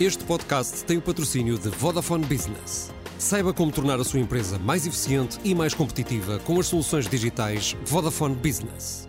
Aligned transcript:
Este 0.00 0.24
podcast 0.24 0.82
tem 0.86 0.96
o 0.96 1.02
patrocínio 1.02 1.58
de 1.58 1.68
Vodafone 1.68 2.24
Business. 2.24 2.90
Saiba 3.18 3.52
como 3.52 3.70
tornar 3.70 4.00
a 4.00 4.04
sua 4.04 4.18
empresa 4.18 4.58
mais 4.58 4.86
eficiente 4.86 5.38
e 5.44 5.54
mais 5.54 5.74
competitiva 5.74 6.38
com 6.38 6.58
as 6.58 6.68
soluções 6.68 7.06
digitais 7.06 7.76
Vodafone 7.84 8.34
Business. 8.34 9.06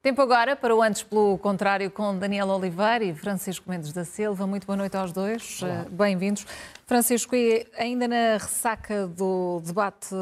Tempo 0.00 0.22
agora 0.22 0.54
para 0.54 0.72
o 0.72 0.80
Antes 0.80 1.02
pelo 1.02 1.36
Contrário 1.38 1.90
com 1.90 2.16
Daniel 2.16 2.50
Oliveira 2.50 3.02
e 3.02 3.12
Francisco 3.12 3.68
Mendes 3.68 3.92
da 3.92 4.04
Silva. 4.04 4.46
Muito 4.46 4.64
boa 4.64 4.76
noite 4.76 4.96
aos 4.96 5.10
dois, 5.10 5.58
eh, 5.64 5.88
bem-vindos. 5.90 6.46
Francisco, 6.86 7.34
ainda 7.76 8.06
na 8.06 8.34
ressaca 8.34 9.08
do 9.08 9.60
debate 9.66 10.14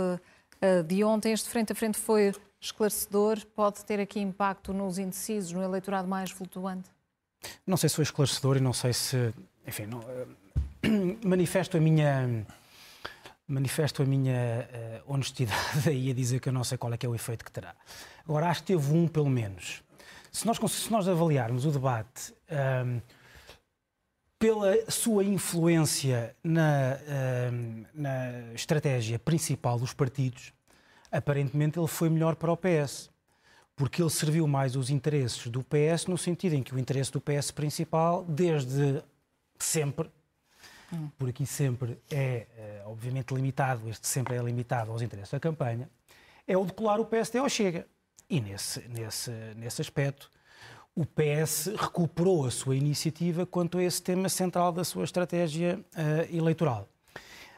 eh, 0.62 0.82
de 0.82 1.04
ontem, 1.04 1.34
este 1.34 1.50
frente 1.50 1.72
a 1.72 1.74
frente 1.74 1.98
foi 1.98 2.32
esclarecedor? 2.58 3.36
Pode 3.54 3.84
ter 3.84 4.00
aqui 4.00 4.18
impacto 4.18 4.72
nos 4.72 4.96
indecisos, 4.96 5.52
no 5.52 5.62
eleitorado 5.62 6.08
mais 6.08 6.30
flutuante? 6.30 6.88
Não 7.66 7.76
sei 7.76 7.88
se 7.88 7.96
foi 7.96 8.04
esclarecedor 8.04 8.56
e 8.56 8.60
não 8.60 8.72
sei 8.72 8.92
se, 8.92 9.32
enfim, 9.66 9.86
não, 9.86 10.00
uh, 10.00 10.36
manifesto 11.24 11.76
a 11.76 11.80
minha 11.80 12.46
manifesto 13.46 14.02
a 14.02 14.06
minha 14.06 14.68
uh, 15.06 15.12
honestidade 15.12 15.88
aí 15.90 16.10
a 16.10 16.14
dizer 16.14 16.40
que 16.40 16.48
eu 16.48 16.52
não 16.52 16.62
sei 16.62 16.78
qual 16.78 16.92
é 16.92 16.96
que 16.96 17.04
é 17.04 17.08
o 17.08 17.14
efeito 17.14 17.44
que 17.44 17.50
terá. 17.50 17.74
Agora, 18.24 18.48
acho 18.48 18.60
que 18.60 18.68
teve 18.68 18.92
um, 18.94 19.08
pelo 19.08 19.28
menos. 19.28 19.82
Se 20.30 20.46
nós, 20.46 20.58
se 20.70 20.90
nós 20.90 21.08
avaliarmos 21.08 21.66
o 21.66 21.72
debate 21.72 22.32
um, 22.48 22.54
ehm, 22.54 23.02
pela 24.38 24.90
sua 24.90 25.24
influência 25.24 26.36
na, 26.44 26.62
um, 26.62 27.84
ehm, 27.84 27.86
na 27.92 28.54
estratégia 28.54 29.18
principal 29.18 29.80
dos 29.80 29.92
partidos, 29.92 30.52
aparentemente 31.10 31.76
ele 31.76 31.88
foi 31.88 32.08
melhor 32.08 32.36
para 32.36 32.52
o 32.52 32.56
PS 32.56 33.10
porque 33.80 34.02
ele 34.02 34.10
serviu 34.10 34.46
mais 34.46 34.76
os 34.76 34.90
interesses 34.90 35.46
do 35.46 35.62
PS 35.62 36.04
no 36.06 36.18
sentido 36.18 36.54
em 36.54 36.62
que 36.62 36.74
o 36.74 36.78
interesse 36.78 37.10
do 37.10 37.18
PS 37.18 37.50
principal, 37.50 38.22
desde 38.28 39.02
sempre, 39.58 40.10
hum. 40.92 41.08
por 41.16 41.30
aqui 41.30 41.46
sempre 41.46 41.98
é, 42.10 42.46
é, 42.58 42.82
obviamente 42.84 43.32
limitado, 43.32 43.88
este 43.88 44.06
sempre 44.06 44.36
é 44.36 44.42
limitado 44.42 44.92
aos 44.92 45.00
interesses 45.00 45.32
da 45.32 45.40
campanha, 45.40 45.88
é 46.46 46.58
o 46.58 46.66
de 46.66 46.74
colar 46.74 47.00
o 47.00 47.06
PSD 47.06 47.38
ao 47.38 47.48
Chega. 47.48 47.86
E 48.28 48.38
nesse, 48.38 48.86
nesse, 48.86 49.30
nesse 49.56 49.80
aspecto, 49.80 50.30
o 50.94 51.06
PS 51.06 51.70
recuperou 51.74 52.44
a 52.44 52.50
sua 52.50 52.76
iniciativa 52.76 53.46
quanto 53.46 53.78
a 53.78 53.82
esse 53.82 54.02
tema 54.02 54.28
central 54.28 54.72
da 54.72 54.84
sua 54.84 55.04
estratégia 55.04 55.80
uh, 55.94 56.36
eleitoral. 56.36 56.86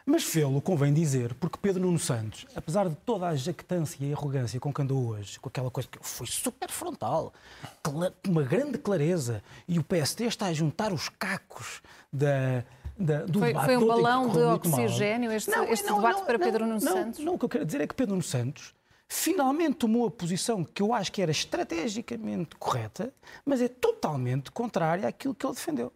Mas 0.05 0.25
fê-lo, 0.25 0.61
convém 0.61 0.93
dizer, 0.93 1.35
porque 1.35 1.57
Pedro 1.61 1.83
Nuno 1.83 1.99
Santos, 1.99 2.47
apesar 2.57 2.89
de 2.89 2.97
toda 2.97 3.29
a 3.29 3.37
jactância 3.37 4.05
e 4.05 4.13
arrogância 4.13 4.59
com 4.59 4.73
que 4.73 4.83
andou 4.83 5.09
hoje, 5.09 5.39
com 5.39 5.49
aquela 5.49 5.71
coisa 5.71 5.89
que 5.89 5.99
foi 6.01 6.27
super 6.27 6.71
frontal, 6.71 7.33
uma 8.27 8.43
grande 8.43 8.79
clareza, 8.79 9.43
e 9.69 9.79
o 9.79 9.85
PST 9.85 10.25
está 10.25 10.47
a 10.47 10.53
juntar 10.53 10.93
os 10.93 11.09
cacos 11.09 11.81
da, 12.13 12.65
da, 12.99 13.25
do 13.25 13.39
foi, 13.39 13.49
debate. 13.49 13.67
Foi 13.67 13.77
um 13.77 13.87
balão 13.87 14.29
de 14.29 14.39
oxigênio 14.39 15.31
este, 15.31 15.51
não, 15.51 15.65
este 15.65 15.87
não, 15.87 15.97
debate 15.97 16.19
não, 16.19 16.27
para 16.27 16.39
Pedro 16.39 16.67
Nuno 16.67 16.81
Santos? 16.81 17.21
Não, 17.21 17.35
o 17.35 17.39
que 17.39 17.45
eu 17.45 17.49
quero 17.49 17.65
dizer 17.65 17.81
é 17.81 17.87
que 17.87 17.95
Pedro 17.95 18.15
Nuno 18.15 18.25
Santos 18.25 18.75
finalmente 19.09 19.75
tomou 19.75 20.07
a 20.07 20.11
posição 20.11 20.65
que 20.65 20.83
eu 20.83 20.93
acho 20.95 21.13
que 21.13 21.21
era 21.21 21.31
estrategicamente 21.31 22.57
correta, 22.57 23.13
mas 23.45 23.61
é 23.61 23.69
totalmente 23.69 24.51
contrária 24.51 25.07
àquilo 25.07 25.35
que 25.35 25.47
ele 25.47 25.55
defendeu. 25.55 25.93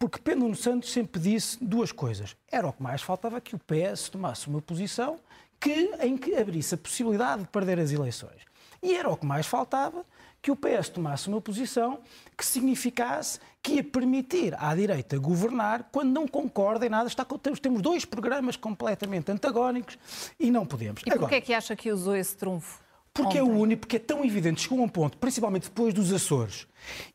Porque 0.00 0.18
Pedro 0.18 0.40
Nuno 0.40 0.56
Santos 0.56 0.90
sempre 0.90 1.20
disse 1.20 1.62
duas 1.62 1.92
coisas. 1.92 2.34
Era 2.50 2.66
o 2.66 2.72
que 2.72 2.82
mais 2.82 3.02
faltava 3.02 3.38
que 3.38 3.54
o 3.54 3.58
PS 3.58 4.08
tomasse 4.08 4.48
uma 4.48 4.62
posição 4.62 5.20
que, 5.60 5.90
em 6.00 6.16
que 6.16 6.34
abrisse 6.36 6.74
a 6.74 6.78
possibilidade 6.78 7.42
de 7.42 7.48
perder 7.48 7.78
as 7.78 7.92
eleições. 7.92 8.40
E 8.82 8.96
era 8.96 9.10
o 9.10 9.16
que 9.16 9.26
mais 9.26 9.46
faltava 9.46 10.06
que 10.40 10.50
o 10.50 10.56
PS 10.56 10.88
tomasse 10.88 11.28
uma 11.28 11.38
posição 11.38 12.00
que 12.34 12.46
significasse 12.46 13.40
que 13.62 13.74
ia 13.74 13.84
permitir 13.84 14.56
à 14.58 14.74
direita 14.74 15.18
governar 15.18 15.90
quando 15.92 16.10
não 16.10 16.26
concorda 16.26 16.86
em 16.86 16.88
nada. 16.88 17.06
Está, 17.06 17.26
temos 17.60 17.82
dois 17.82 18.06
programas 18.06 18.56
completamente 18.56 19.30
antagónicos 19.30 19.98
e 20.38 20.50
não 20.50 20.64
podemos. 20.64 21.02
E 21.04 21.10
porquê 21.10 21.34
é 21.34 21.40
que 21.42 21.52
acha 21.52 21.76
que 21.76 21.92
usou 21.92 22.16
esse 22.16 22.34
trunfo? 22.34 22.80
Porque 23.22 23.40
Ontem. 23.40 23.50
é 23.50 23.54
o 23.54 23.58
único, 23.58 23.80
porque 23.80 23.96
é 23.96 24.00
tão 24.00 24.24
evidente, 24.24 24.62
chegou 24.62 24.80
a 24.80 24.82
um 24.82 24.88
ponto, 24.88 25.18
principalmente 25.18 25.64
depois 25.64 25.92
dos 25.92 26.12
Açores, 26.12 26.66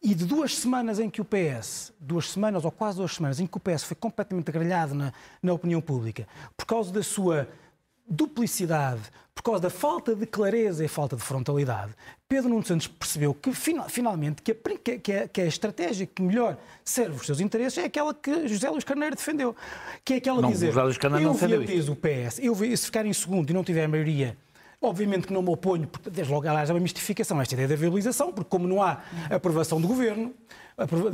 e 0.02 0.14
de 0.14 0.26
duas 0.26 0.56
semanas 0.56 1.00
em 1.00 1.10
que 1.10 1.20
o 1.20 1.26
PS, 1.26 1.92
duas 2.00 2.30
semanas 2.30 2.64
ou 2.64 2.72
quase 2.72 2.98
duas 2.98 3.14
semanas, 3.14 3.40
em 3.40 3.48
que 3.48 3.58
o 3.58 3.60
PS 3.60 3.84
foi 3.84 3.96
completamente 3.96 4.50
agrelhado 4.50 4.94
na, 4.94 5.12
na 5.42 5.54
opinião 5.54 5.82
pública, 5.82 6.28
por 6.56 6.66
causa 6.66 6.92
da 6.92 7.02
sua 7.02 7.48
duplicidade, 8.08 9.02
por 9.34 9.42
causa 9.42 9.62
da 9.62 9.70
falta 9.70 10.16
de 10.16 10.28
clareza 10.28 10.86
e 10.86 10.88
falta 10.88 11.16
de 11.16 11.24
frontalidade, 11.24 11.92
Pedro 12.30 12.50
Nuno 12.50 12.64
Santos 12.64 12.88
percebeu 12.88 13.34
que 13.34 13.52
finalmente 13.54 14.42
que 14.42 14.52
a, 14.52 15.00
que, 15.00 15.12
a, 15.12 15.28
que 15.28 15.42
a 15.42 15.46
estratégia 15.46 16.06
que 16.06 16.22
melhor 16.22 16.58
serve 16.84 17.16
os 17.16 17.26
seus 17.26 17.40
interesses 17.40 17.80
é 17.80 17.86
aquela 17.86 18.14
que 18.14 18.48
José 18.48 18.70
Luís 18.70 18.84
Carneiro 18.84 19.16
defendeu, 19.16 19.56
que 20.04 20.14
é 20.14 20.18
aquela 20.18 20.42
não, 20.42 20.52
dizer, 20.52 20.68
José 20.68 20.84
Luís 20.84 20.98
Carneiro 20.98 21.26
eu 21.26 21.28
não 21.28 21.34
defendeu 21.34 21.94
o 21.94 21.96
PS, 21.96 22.40
eu 22.40 22.56
se 22.56 22.86
ficar 22.86 23.06
em 23.06 23.14
segundo 23.14 23.50
e 23.50 23.54
não 23.54 23.64
tiver 23.64 23.86
a 23.86 23.88
maioria 23.88 24.38
Obviamente 24.86 25.28
que 25.28 25.34
não 25.34 25.42
me 25.42 25.50
oponho, 25.50 25.88
porque 25.88 26.10
desde 26.10 26.32
logo, 26.32 26.48
aliás, 26.48 26.70
é 26.70 26.74
uma 26.74 26.80
mistificação 26.80 27.42
esta 27.42 27.54
ideia 27.54 27.68
da 27.68 27.76
viabilização, 27.76 28.32
porque 28.32 28.50
como 28.50 28.68
não 28.68 28.82
há 28.82 29.00
aprovação 29.30 29.82
do 29.82 29.88
governo, 29.88 30.34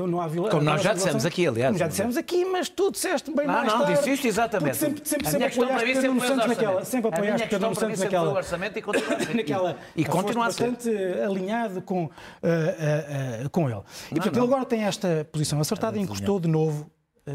não 0.10 0.20
há 0.20 0.28
Como 0.28 0.64
nós 0.64 0.82
já 0.82 0.94
dissemos 0.94 1.24
aqui, 1.24 1.46
aliás. 1.46 1.70
Como 1.70 1.78
já 1.78 1.88
dissemos 1.88 2.18
aqui, 2.18 2.44
mas 2.46 2.68
tu 2.68 2.92
disseste 2.92 3.32
bem 3.32 3.46
não, 3.46 3.54
mais 3.54 3.68
não. 3.68 3.80
Não, 3.80 3.94
disse 3.94 4.28
exatamente. 4.28 4.76
Sempre, 4.76 5.08
sempre, 5.08 5.30
sempre 5.30 5.48
apoiaste 5.48 5.86
Pedro 5.86 6.14
Nuno 6.14 6.22
Santos 6.28 6.48
naquela. 6.48 6.86
Sempre 6.86 7.10
apoiaste 7.10 7.48
Pedro 7.48 7.68
Nuno 7.68 7.80
Santos 7.80 8.00
naquela. 8.00 8.34
orçamento 8.34 8.80
e 8.80 8.82
continua 8.82 9.14
a 9.14 9.20
naquela, 9.36 9.78
e 9.96 10.04
continua 10.06 10.48
a 10.48 10.52
ser. 10.52 10.72
bastante 10.72 10.90
alinhado 11.24 11.82
com, 11.84 12.06
uh, 12.06 12.08
uh, 12.08 13.46
uh, 13.46 13.50
com 13.52 13.70
ele. 13.70 13.82
E, 14.12 14.16
portanto, 14.16 14.36
ele 14.36 14.46
agora 14.46 14.66
tem 14.66 14.84
esta 14.84 15.28
posição 15.32 15.62
acertada 15.62 15.96
e 15.98 16.02
encostou 16.02 16.40
de 16.40 16.48
novo 16.48 16.90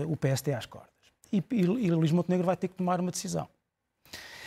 o 0.09 0.17
PSD 0.17 0.53
às 0.53 0.67
cordas. 0.67 0.91
E, 1.33 1.39
e, 1.53 1.61
e 1.61 1.91
Luís 1.93 2.11
Montenegro 2.11 2.45
vai 2.45 2.57
ter 2.57 2.67
que 2.67 2.75
tomar 2.75 3.01
uma 3.01 3.13
decisão. 3.13 3.49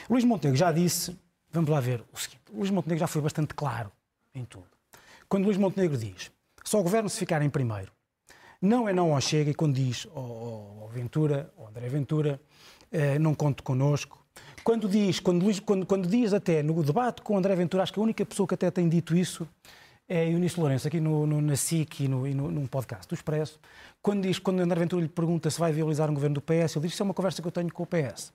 Luís 0.09 0.25
Montenegro 0.25 0.57
já 0.57 0.71
disse 0.71 1.17
Vamos 1.52 1.70
lá 1.70 1.80
ver 1.80 2.04
o 2.14 2.18
seguinte. 2.18 2.42
Luís 2.54 2.70
Montenegro 2.70 3.00
já 3.00 3.08
foi 3.08 3.22
bastante 3.22 3.54
claro 3.54 3.92
em 4.34 4.46
tudo. 4.46 4.68
Quando 5.28 5.46
Luís 5.46 5.58
Montenegro 5.58 5.98
diz 5.98 6.32
só 6.64 6.80
o 6.80 6.84
governo 6.84 7.10
se 7.10 7.18
ficar 7.18 7.42
em 7.42 7.50
primeiro, 7.50 7.92
não 8.62 8.88
é 8.88 8.94
não 8.94 9.14
ao 9.14 9.22
Chega, 9.22 9.52
e 9.52 9.54
quando 9.54 9.76
diz 9.76 10.08
ao, 10.14 10.90
Ventura, 10.92 11.52
ao 11.58 11.68
André 11.68 11.88
Ventura, 11.88 12.42
eh, 12.92 13.18
não 13.18 13.34
conte 13.34 13.64
connosco. 13.64 14.24
Quando 14.64 14.88
diz, 14.88 15.20
quando, 15.20 15.44
Luís, 15.44 15.60
quando, 15.60 15.86
quando 15.86 16.08
diz 16.08 16.34
até 16.34 16.62
no 16.62 16.84
debate 16.84 17.22
com 17.22 17.36
o 17.36 17.38
André 17.38 17.56
Ventura, 17.56 17.84
acho 17.84 17.94
que 17.94 18.00
a 18.00 18.04
única 18.04 18.26
pessoa 18.26 18.48
que 18.48 18.54
até 18.54 18.70
tem 18.70 18.90
dito 18.90 19.16
isso 19.16 19.48
é 20.08 20.26
o 20.26 20.31
Eunice 20.31 20.60
Lourenço, 20.60 20.88
aqui 20.88 21.00
no, 21.00 21.26
no, 21.26 21.40
na 21.40 21.56
SIC 21.56 22.02
e 22.02 22.08
no, 22.08 22.28
e 22.28 22.34
no, 22.34 22.52
num 22.52 22.68
podcast 22.68 23.08
do 23.08 23.14
Expresso, 23.14 23.60
quando 24.02 24.24
diz, 24.24 24.40
quando 24.40 24.60
André 24.60 24.80
Ventura 24.80 25.02
lhe 25.02 25.08
pergunta 25.08 25.50
se 25.50 25.60
vai 25.60 25.72
viabilizar 25.72 26.10
um 26.10 26.14
governo 26.14 26.36
do 26.36 26.42
PS, 26.42 26.76
ele 26.76 26.86
diz 26.86 26.94
isso 26.94 27.04
é 27.04 27.06
uma 27.06 27.14
conversa 27.14 27.42
que 27.42 27.48
eu 27.48 27.52
tenho 27.52 27.72
com 27.72 27.84
o 27.84 27.88
PS. 27.88 28.34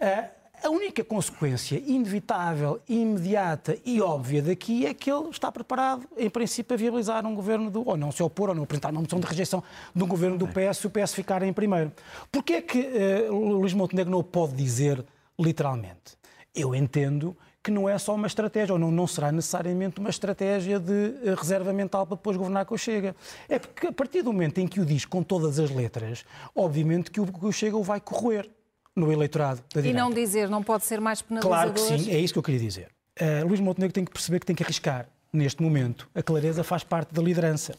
Uh, 0.00 0.41
a 0.62 0.70
única 0.70 1.02
consequência 1.02 1.82
inevitável, 1.84 2.80
imediata 2.88 3.76
e 3.84 4.00
óbvia 4.00 4.42
daqui 4.42 4.86
é 4.86 4.94
que 4.94 5.10
ele 5.10 5.28
está 5.28 5.50
preparado, 5.50 6.06
em 6.16 6.30
princípio, 6.30 6.74
a 6.74 6.76
viabilizar 6.76 7.26
um 7.26 7.34
governo 7.34 7.70
do. 7.70 7.86
ou 7.86 7.96
não 7.96 8.12
se 8.12 8.22
opor, 8.22 8.48
ou 8.48 8.54
não 8.54 8.62
apresentar 8.62 8.90
uma 8.90 9.00
moção 9.00 9.18
de 9.18 9.26
rejeição 9.26 9.62
de 9.94 10.02
um 10.02 10.06
governo 10.06 10.38
do 10.38 10.46
PS 10.46 10.78
se 10.78 10.86
o 10.86 10.90
PS 10.90 11.14
ficar 11.14 11.42
em 11.42 11.52
primeiro. 11.52 11.92
Porquê 12.30 12.54
é 12.54 12.62
que 12.62 12.78
uh, 12.78 13.34
Luís 13.34 13.74
Montenegro 13.74 14.10
não 14.10 14.20
o 14.20 14.24
pode 14.24 14.54
dizer 14.54 15.04
literalmente? 15.38 16.16
Eu 16.54 16.74
entendo 16.74 17.36
que 17.62 17.70
não 17.70 17.88
é 17.88 17.96
só 17.96 18.14
uma 18.14 18.26
estratégia, 18.26 18.72
ou 18.72 18.78
não, 18.78 18.90
não 18.90 19.06
será 19.06 19.30
necessariamente 19.30 20.00
uma 20.00 20.10
estratégia 20.10 20.80
de 20.80 21.14
eh, 21.24 21.34
reserva 21.36 21.72
mental 21.72 22.04
para 22.04 22.16
depois 22.16 22.36
governar 22.36 22.66
com 22.66 22.74
o 22.74 22.78
Chega. 22.78 23.14
É 23.48 23.58
porque 23.58 23.86
a 23.86 23.92
partir 23.92 24.22
do 24.22 24.32
momento 24.32 24.58
em 24.58 24.66
que 24.66 24.80
o 24.80 24.84
diz 24.84 25.04
com 25.04 25.22
todas 25.22 25.60
as 25.60 25.70
letras, 25.70 26.24
obviamente 26.56 27.10
que 27.10 27.20
o, 27.20 27.26
que 27.26 27.46
o 27.46 27.52
Chega 27.52 27.76
o 27.76 27.82
vai 27.82 28.00
corroer 28.00 28.50
no 28.94 29.10
eleitorado 29.10 29.60
da 29.74 29.80
direita. 29.80 29.98
E 29.98 30.00
não 30.00 30.10
dizer, 30.10 30.48
não 30.48 30.62
pode 30.62 30.84
ser 30.84 31.00
mais 31.00 31.22
penalizador? 31.22 31.72
Claro 31.72 31.72
que 31.72 31.80
sim, 31.80 32.10
é 32.10 32.18
isso 32.18 32.32
que 32.32 32.38
eu 32.38 32.42
queria 32.42 32.60
dizer. 32.60 32.88
Uh, 33.20 33.46
Luís 33.46 33.60
Montenegro 33.60 33.92
tem 33.92 34.04
que 34.04 34.10
perceber 34.10 34.40
que 34.40 34.46
tem 34.46 34.56
que 34.56 34.62
arriscar. 34.62 35.06
Neste 35.32 35.62
momento, 35.62 36.10
a 36.14 36.22
clareza 36.22 36.62
faz 36.62 36.84
parte 36.84 37.14
da 37.14 37.22
liderança 37.22 37.74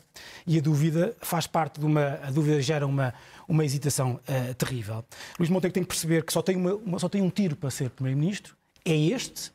e 0.47 0.57
a 0.57 0.61
dúvida 0.61 1.15
faz 1.21 1.45
parte 1.45 1.79
de 1.79 1.85
uma. 1.85 2.19
A 2.23 2.31
dúvida 2.31 2.59
gera 2.59 2.87
uma, 2.87 3.13
uma 3.47 3.63
hesitação 3.63 4.19
uh, 4.27 4.53
terrível. 4.55 5.05
Luís 5.37 5.51
Montenegro 5.51 5.73
tem 5.75 5.83
que 5.83 5.89
perceber 5.89 6.23
que 6.23 6.33
só 6.33 6.41
tem, 6.41 6.55
uma, 6.55 6.73
uma, 6.73 6.97
só 6.97 7.07
tem 7.07 7.21
um 7.21 7.29
tiro 7.29 7.55
para 7.55 7.69
ser 7.69 7.91
Primeiro-Ministro, 7.91 8.55
é 8.83 8.95
este. 8.95 9.51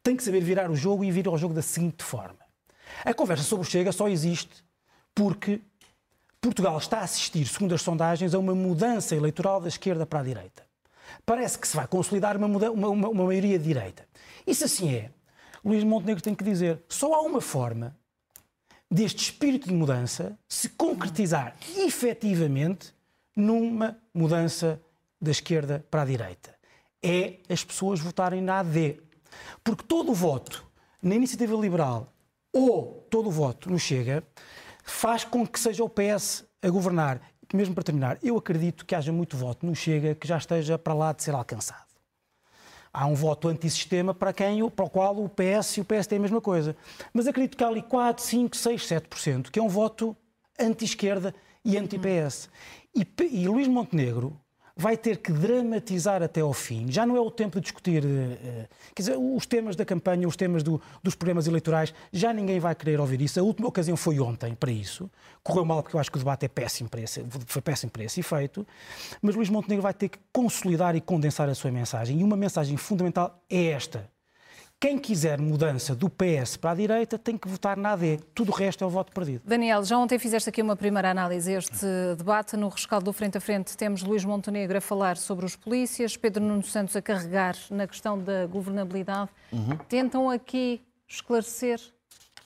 Tem 0.00 0.16
que 0.16 0.22
saber 0.22 0.42
virar 0.42 0.70
o 0.70 0.76
jogo 0.76 1.02
e 1.02 1.10
vir 1.10 1.26
ao 1.26 1.36
jogo 1.36 1.52
da 1.52 1.62
seguinte 1.62 2.04
forma: 2.04 2.38
a 3.04 3.12
conversa 3.12 3.42
sobre 3.42 3.66
o 3.66 3.68
Chega 3.68 3.90
só 3.90 4.06
existe 4.06 4.62
porque 5.12 5.60
Portugal 6.40 6.78
está 6.78 6.98
a 6.98 7.02
assistir, 7.02 7.46
segundo 7.46 7.74
as 7.74 7.82
sondagens, 7.82 8.32
a 8.32 8.38
uma 8.38 8.54
mudança 8.54 9.16
eleitoral 9.16 9.60
da 9.60 9.66
esquerda 9.66 10.06
para 10.06 10.20
a 10.20 10.22
direita 10.22 10.63
parece 11.24 11.58
que 11.58 11.68
se 11.68 11.76
vai 11.76 11.86
consolidar 11.86 12.36
uma, 12.36 12.46
uma, 12.46 12.70
uma, 12.70 13.08
uma 13.08 13.24
maioria 13.24 13.58
de 13.58 13.64
direita. 13.64 14.06
Se 14.52 14.64
assim 14.64 14.94
é, 14.94 15.10
Luís 15.64 15.82
Montenegro 15.82 16.22
tem 16.22 16.34
que 16.34 16.44
dizer: 16.44 16.82
só 16.88 17.14
há 17.14 17.22
uma 17.22 17.40
forma 17.40 17.96
deste 18.90 19.24
espírito 19.24 19.68
de 19.68 19.74
mudança 19.74 20.38
se 20.48 20.68
concretizar 20.68 21.56
efetivamente 21.76 22.94
numa 23.34 23.98
mudança 24.12 24.80
da 25.20 25.30
esquerda 25.30 25.84
para 25.90 26.02
a 26.02 26.04
direita. 26.04 26.54
É 27.02 27.38
as 27.48 27.64
pessoas 27.64 28.00
votarem 28.00 28.40
na 28.40 28.60
AD. 28.60 29.00
Porque 29.62 29.82
todo 29.84 30.12
o 30.12 30.14
voto 30.14 30.64
na 31.02 31.14
iniciativa 31.14 31.56
liberal 31.56 32.12
ou 32.52 33.06
todo 33.10 33.28
o 33.28 33.32
voto 33.32 33.70
no 33.70 33.78
Chega 33.78 34.22
faz 34.84 35.24
com 35.24 35.46
que 35.46 35.58
seja 35.58 35.82
o 35.82 35.88
PS 35.88 36.44
a 36.62 36.70
governar 36.70 37.20
mesmo 37.56 37.74
para 37.74 37.84
terminar, 37.84 38.18
eu 38.22 38.36
acredito 38.36 38.84
que 38.84 38.94
haja 38.94 39.12
muito 39.12 39.36
voto 39.36 39.64
no 39.64 39.74
Chega 39.74 40.14
que 40.14 40.26
já 40.26 40.36
esteja 40.36 40.78
para 40.78 40.92
lá 40.92 41.12
de 41.12 41.22
ser 41.22 41.34
alcançado. 41.34 41.84
Há 42.92 43.06
um 43.06 43.14
voto 43.14 43.48
antissistema 43.48 44.14
para, 44.14 44.32
quem, 44.32 44.68
para 44.70 44.84
o 44.84 44.90
qual 44.90 45.16
o 45.16 45.28
PS 45.28 45.78
e 45.78 45.80
o 45.80 45.84
PS 45.84 46.06
têm 46.06 46.18
a 46.18 46.22
mesma 46.22 46.40
coisa. 46.40 46.76
Mas 47.12 47.26
acredito 47.26 47.56
que 47.56 47.64
há 47.64 47.68
ali 47.68 47.82
4, 47.82 48.22
5, 48.24 48.56
6, 48.56 48.82
7%, 48.82 49.50
que 49.50 49.58
é 49.58 49.62
um 49.62 49.68
voto 49.68 50.16
anti-esquerda 50.58 51.34
e 51.64 51.76
anti-PS. 51.76 52.48
E, 52.94 53.06
e 53.30 53.48
Luís 53.48 53.66
Montenegro 53.66 54.40
vai 54.76 54.96
ter 54.96 55.18
que 55.18 55.32
dramatizar 55.32 56.22
até 56.22 56.40
ao 56.40 56.52
fim. 56.52 56.90
Já 56.90 57.06
não 57.06 57.16
é 57.16 57.20
o 57.20 57.30
tempo 57.30 57.60
de 57.60 57.64
discutir 57.64 58.04
uh, 58.04 58.68
quer 58.94 59.02
dizer, 59.02 59.16
os 59.16 59.46
temas 59.46 59.76
da 59.76 59.84
campanha, 59.84 60.26
os 60.26 60.36
temas 60.36 60.62
do, 60.62 60.80
dos 61.02 61.14
programas 61.14 61.46
eleitorais, 61.46 61.94
já 62.12 62.32
ninguém 62.32 62.58
vai 62.58 62.74
querer 62.74 63.00
ouvir 63.00 63.20
isso. 63.22 63.38
A 63.38 63.42
última 63.42 63.68
ocasião 63.68 63.96
foi 63.96 64.18
ontem 64.18 64.54
para 64.54 64.70
isso. 64.70 65.10
Correu 65.42 65.64
mal 65.64 65.82
porque 65.82 65.96
eu 65.96 66.00
acho 66.00 66.10
que 66.10 66.16
o 66.16 66.20
debate 66.20 66.46
é 66.46 66.48
péssimo 66.48 66.88
para 66.88 67.00
esse, 67.00 67.24
foi 67.46 67.62
péssimo 67.62 67.92
para 67.92 68.04
esse 68.04 68.20
efeito. 68.20 68.66
Mas 69.22 69.34
Luís 69.34 69.48
Montenegro 69.48 69.82
vai 69.82 69.94
ter 69.94 70.08
que 70.08 70.18
consolidar 70.32 70.96
e 70.96 71.00
condensar 71.00 71.48
a 71.48 71.54
sua 71.54 71.70
mensagem. 71.70 72.20
E 72.20 72.24
uma 72.24 72.36
mensagem 72.36 72.76
fundamental 72.76 73.42
é 73.48 73.66
esta. 73.66 74.13
Quem 74.80 74.98
quiser 74.98 75.40
mudança 75.40 75.94
do 75.94 76.10
PS 76.10 76.58
para 76.58 76.72
a 76.72 76.74
direita 76.74 77.18
tem 77.18 77.38
que 77.38 77.48
votar 77.48 77.76
na 77.76 77.92
AD. 77.92 78.20
Tudo 78.34 78.52
o 78.52 78.54
resto 78.54 78.84
é 78.84 78.86
o 78.86 78.90
voto 78.90 79.12
perdido. 79.12 79.42
Daniel, 79.46 79.82
já 79.82 79.96
ontem 79.96 80.18
fizeste 80.18 80.50
aqui 80.50 80.60
uma 80.60 80.76
primeira 80.76 81.10
análise 81.10 81.54
a 81.54 81.58
este 81.58 81.86
debate. 82.18 82.56
No 82.56 82.68
rescaldo 82.68 83.06
do 83.06 83.12
Frente 83.12 83.38
a 83.38 83.40
Frente 83.40 83.76
temos 83.76 84.02
Luís 84.02 84.24
Montenegro 84.24 84.76
a 84.76 84.80
falar 84.82 85.16
sobre 85.16 85.46
os 85.46 85.56
polícias, 85.56 86.16
Pedro 86.16 86.44
Nuno 86.44 86.62
Santos 86.62 86.94
a 86.96 87.00
carregar 87.00 87.56
na 87.70 87.86
questão 87.86 88.18
da 88.18 88.46
governabilidade. 88.46 89.30
Uhum. 89.50 89.76
Tentam 89.88 90.28
aqui 90.28 90.82
esclarecer 91.08 91.80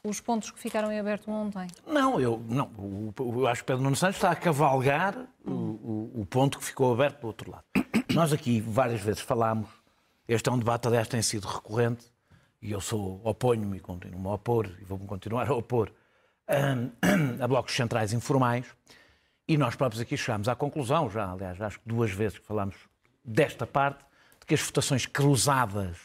os 0.04 0.20
pontos 0.20 0.50
que 0.50 0.58
ficaram 0.58 0.92
em 0.92 0.98
aberto 0.98 1.30
ontem? 1.30 1.66
Não, 1.86 2.20
eu, 2.20 2.40
não, 2.48 2.70
eu 3.18 3.46
acho 3.46 3.62
que 3.62 3.66
Pedro 3.66 3.82
Nuno 3.82 3.96
Santos 3.96 4.16
está 4.16 4.30
a 4.30 4.36
cavalgar 4.36 5.16
o, 5.44 5.50
o, 5.50 6.20
o 6.20 6.26
ponto 6.26 6.58
que 6.58 6.64
ficou 6.64 6.92
aberto 6.92 7.20
do 7.20 7.26
outro 7.26 7.50
lado. 7.50 7.64
Nós 8.14 8.32
aqui 8.32 8.60
várias 8.60 9.00
vezes 9.00 9.20
falámos, 9.20 9.68
este 10.26 10.48
é 10.48 10.52
um 10.52 10.58
debate, 10.58 10.86
aliás, 10.86 11.08
tem 11.08 11.20
sido 11.22 11.46
recorrente, 11.46 12.04
e 12.60 12.72
eu 12.72 12.80
sou 12.80 13.20
oponho-me 13.24 13.76
e 13.76 13.80
continuo-me 13.80 14.26
a 14.26 14.32
opor, 14.32 14.68
e 14.80 14.84
vou-me 14.84 15.06
continuar 15.06 15.48
a 15.48 15.54
opor, 15.54 15.92
a, 16.46 17.46
blocos 17.46 17.74
centrais 17.74 18.12
informais, 18.12 18.66
e 19.46 19.56
nós 19.56 19.74
próprios 19.74 20.02
aqui 20.02 20.16
chegámos 20.16 20.48
à 20.48 20.54
conclusão, 20.54 21.08
já, 21.08 21.30
aliás, 21.30 21.60
acho 21.60 21.80
que 21.80 21.88
duas 21.88 22.10
vezes 22.10 22.38
que 22.38 22.44
falámos 22.44 22.76
desta 23.24 23.66
parte, 23.66 24.04
de 24.40 24.46
que 24.46 24.54
as 24.54 24.60
votações 24.60 25.06
cruzadas 25.06 25.96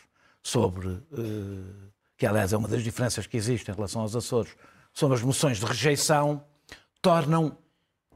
sobre, 0.41 0.87
uh, 0.87 1.91
que 2.17 2.25
aliás 2.25 2.53
é 2.53 2.57
uma 2.57 2.67
das 2.67 2.83
diferenças 2.83 3.27
que 3.27 3.37
existe 3.37 3.69
em 3.69 3.73
relação 3.73 4.01
aos 4.01 4.15
Açores, 4.15 4.55
sobre 4.93 5.17
as 5.17 5.23
moções 5.23 5.57
de 5.57 5.65
rejeição, 5.65 6.43
tornam 7.01 7.57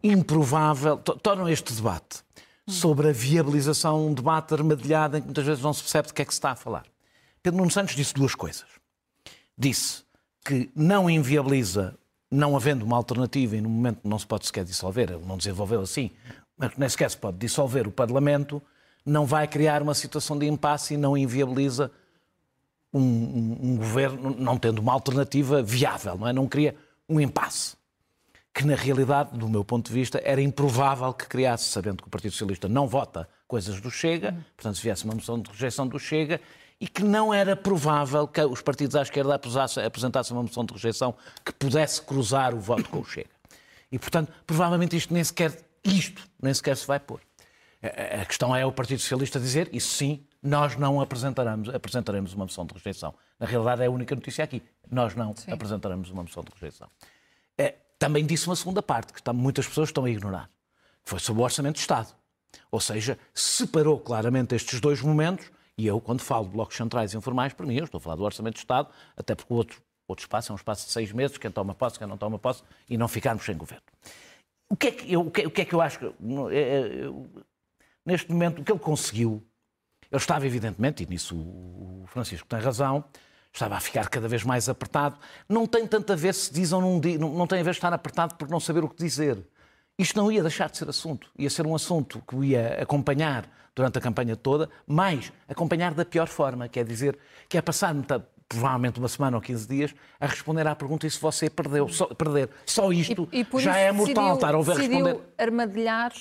improvável, 0.03 0.97
tornam 0.97 1.49
este 1.49 1.73
debate 1.73 2.23
sobre 2.67 3.09
a 3.09 3.11
viabilização 3.11 4.07
um 4.07 4.13
debate 4.13 4.53
armadilhado 4.53 5.17
em 5.17 5.21
que 5.21 5.27
muitas 5.27 5.45
vezes 5.45 5.63
não 5.63 5.73
se 5.73 5.81
percebe 5.81 6.09
de 6.09 6.13
que 6.13 6.21
é 6.21 6.25
que 6.25 6.33
se 6.33 6.37
está 6.37 6.51
a 6.51 6.55
falar. 6.55 6.85
Pedro 7.41 7.59
Nuno 7.59 7.71
Santos 7.71 7.95
disse 7.95 8.13
duas 8.13 8.35
coisas. 8.35 8.65
Disse 9.57 10.03
que 10.45 10.69
não 10.75 11.09
inviabiliza, 11.09 11.97
não 12.29 12.55
havendo 12.55 12.85
uma 12.85 12.97
alternativa 12.97 13.55
e 13.55 13.61
no 13.61 13.69
momento 13.69 13.99
não 14.03 14.17
se 14.17 14.25
pode 14.25 14.45
sequer 14.45 14.63
dissolver, 14.63 15.11
ele 15.11 15.25
não 15.25 15.37
desenvolveu 15.37 15.81
assim, 15.81 16.11
mas 16.57 16.71
nem 16.77 16.87
sequer 16.89 17.09
se 17.09 17.17
pode 17.17 17.37
dissolver 17.37 17.87
o 17.87 17.91
Parlamento, 17.91 18.61
não 19.05 19.25
vai 19.25 19.47
criar 19.47 19.81
uma 19.81 19.93
situação 19.93 20.37
de 20.37 20.45
impasse 20.45 20.93
e 20.93 20.97
não 20.97 21.17
inviabiliza 21.17 21.91
um, 22.93 23.01
um, 23.01 23.57
um 23.61 23.77
governo, 23.77 24.35
não 24.37 24.57
tendo 24.57 24.79
uma 24.79 24.93
alternativa 24.93 25.61
viável, 25.61 26.17
não 26.17 26.27
é? 26.27 26.33
Não 26.33 26.47
cria 26.47 26.75
um 27.07 27.19
impasse 27.19 27.77
que 28.57 28.65
na 28.65 28.73
realidade, 28.73 29.37
do 29.37 29.47
meu 29.47 29.63
ponto 29.63 29.85
de 29.85 29.93
vista, 29.93 30.19
era 30.25 30.41
improvável 30.41 31.13
que 31.13 31.27
criasse, 31.27 31.65
sabendo 31.65 32.01
que 32.01 32.07
o 32.07 32.09
Partido 32.09 32.31
Socialista 32.31 32.67
não 32.67 32.87
vota 32.87 33.29
coisas 33.47 33.79
do 33.79 33.91
Chega, 33.91 34.35
portanto, 34.55 34.77
se 34.77 34.81
viesse 34.81 35.05
uma 35.05 35.13
moção 35.13 35.39
de 35.39 35.51
rejeição 35.51 35.87
do 35.87 35.99
Chega, 35.99 36.41
e 36.79 36.87
que 36.87 37.03
não 37.03 37.33
era 37.33 37.55
provável 37.55 38.27
que 38.27 38.41
os 38.41 38.61
partidos 38.61 38.95
à 38.95 39.01
esquerda 39.01 39.33
apresentassem 39.35 40.35
uma 40.35 40.43
moção 40.43 40.63
de 40.63 40.73
rejeição 40.73 41.15
que 41.43 41.51
pudesse 41.51 42.01
cruzar 42.01 42.53
o 42.53 42.59
voto 42.59 42.87
com 42.89 42.99
o 42.99 43.05
Chega. 43.05 43.29
E, 43.91 43.97
portanto, 43.97 44.31
provavelmente 44.45 44.95
isto 44.95 45.13
nem 45.13 45.23
sequer, 45.23 45.57
isto 45.83 46.21
nem 46.41 46.53
sequer 46.53 46.77
se 46.77 46.85
vai 46.85 46.99
pôr. 46.99 47.21
A 48.21 48.25
questão 48.25 48.55
é 48.55 48.65
o 48.65 48.71
Partido 48.71 48.99
Socialista 48.99 49.39
dizer, 49.39 49.69
isso 49.71 49.95
sim, 49.95 50.25
nós 50.41 50.75
não 50.75 50.99
apresentaremos, 50.99 51.69
apresentaremos 51.69 52.33
uma 52.33 52.45
moção 52.45 52.65
de 52.65 52.73
rejeição. 52.73 53.13
Na 53.39 53.45
realidade, 53.45 53.83
é 53.83 53.85
a 53.85 53.91
única 53.91 54.13
notícia 54.15 54.43
aqui. 54.43 54.61
Nós 54.89 55.15
não 55.15 55.35
sim. 55.35 55.51
apresentaremos 55.51 56.09
uma 56.09 56.23
moção 56.23 56.43
de 56.43 56.51
rejeição. 56.53 56.89
É, 57.57 57.75
também 57.97 58.25
disse 58.25 58.47
uma 58.47 58.55
segunda 58.55 58.81
parte, 58.83 59.13
que 59.13 59.31
muitas 59.31 59.67
pessoas 59.67 59.89
estão 59.89 60.05
a 60.05 60.09
ignorar, 60.09 60.49
que 61.03 61.09
foi 61.09 61.19
sobre 61.19 61.41
o 61.41 61.45
Orçamento 61.45 61.75
de 61.75 61.81
Estado. 61.81 62.13
Ou 62.71 62.79
seja, 62.79 63.17
separou 63.33 63.99
claramente 63.99 64.55
estes 64.55 64.79
dois 64.79 65.01
momentos 65.01 65.49
e 65.77 65.85
eu, 65.85 66.01
quando 66.01 66.21
falo 66.21 66.45
de 66.45 66.51
blocos 66.51 66.75
centrais 66.75 67.13
informais, 67.13 67.53
para 67.53 67.65
mim, 67.65 67.75
eu 67.75 67.85
estou 67.85 67.99
a 67.99 68.01
falar 68.01 68.15
do 68.15 68.23
Orçamento 68.23 68.55
de 68.55 68.59
Estado, 68.61 68.89
até 69.15 69.35
porque 69.35 69.53
o 69.53 69.57
outro, 69.57 69.81
outro 70.07 70.23
espaço 70.23 70.51
é 70.51 70.53
um 70.53 70.55
espaço 70.55 70.87
de 70.87 70.91
seis 70.91 71.11
meses, 71.11 71.37
quem 71.37 71.51
toma 71.51 71.75
posse, 71.75 71.99
quem 71.99 72.07
não 72.07 72.17
toma 72.17 72.39
posse, 72.39 72.63
e 72.89 72.97
não 72.97 73.07
ficarmos 73.07 73.45
sem 73.45 73.55
governo. 73.55 73.83
O 74.69 74.75
que 74.75 74.87
é 74.87 74.91
que 74.91 75.13
eu, 75.13 75.21
o 75.21 75.31
que, 75.31 75.45
o 75.45 75.51
que, 75.51 75.61
é 75.61 75.65
que 75.65 75.73
eu 75.75 75.81
acho? 75.81 75.99
Que, 75.99 76.05
é, 76.05 76.59
é, 76.59 77.05
eu, 77.05 77.29
neste 78.03 78.31
momento, 78.31 78.61
o 78.61 78.63
que 78.63 78.71
ele 78.71 78.79
conseguiu, 78.79 79.43
ele 80.11 80.19
estava, 80.19 80.45
evidentemente, 80.45 81.03
e 81.03 81.05
nisso 81.05 81.35
o 81.37 82.05
Francisco 82.07 82.47
tem 82.47 82.59
razão, 82.59 83.03
estava 83.53 83.75
a 83.75 83.79
ficar 83.79 84.09
cada 84.09 84.27
vez 84.27 84.43
mais 84.43 84.67
apertado. 84.67 85.19
Não 85.47 85.67
tem 85.67 85.85
tanto 85.85 86.11
a 86.11 86.15
ver 86.15 86.33
se 86.33 86.51
diz 86.51 86.71
ou 86.71 86.81
não 86.81 86.99
diz, 86.99 87.19
não 87.19 87.45
tem 87.45 87.59
a 87.59 87.63
ver 87.63 87.71
estar 87.71 87.93
apertado 87.93 88.35
por 88.35 88.49
não 88.49 88.59
saber 88.59 88.83
o 88.83 88.89
que 88.89 88.95
dizer. 88.97 89.45
Isto 89.97 90.21
não 90.21 90.31
ia 90.31 90.43
deixar 90.43 90.69
de 90.69 90.77
ser 90.77 90.87
assunto. 90.87 91.27
Ia 91.37 91.49
ser 91.49 91.65
um 91.65 91.73
assunto 91.73 92.21
que 92.27 92.35
ia 92.45 92.81
acompanhar 92.81 93.49
durante 93.75 93.97
a 93.97 94.01
campanha 94.01 94.35
toda, 94.35 94.69
mas 94.85 95.31
acompanhar 95.47 95.93
da 95.93 96.05
pior 96.05 96.27
forma, 96.27 96.67
quer 96.67 96.85
dizer, 96.85 97.17
que 97.49 97.57
é 97.57 97.61
passar 97.61 97.95
provavelmente 98.47 98.99
uma 98.99 99.07
semana 99.07 99.37
ou 99.37 99.41
15 99.41 99.67
dias, 99.67 99.95
a 100.19 100.27
responder 100.27 100.65
à 100.67 100.75
pergunta 100.75 101.05
e 101.05 101.11
se 101.11 101.19
você 101.19 101.49
perdeu, 101.49 101.87
só, 101.89 102.05
perder. 102.07 102.49
Só 102.65 102.91
isto 102.91 103.27
e, 103.31 103.41
e 103.41 103.59
já 103.59 103.77
é 103.77 103.91
mortal 103.91 104.35
estar 104.35 104.53
a 104.53 104.57
ouvir 104.57 104.77
responder. 104.77 105.19
armadilhar 105.37 106.13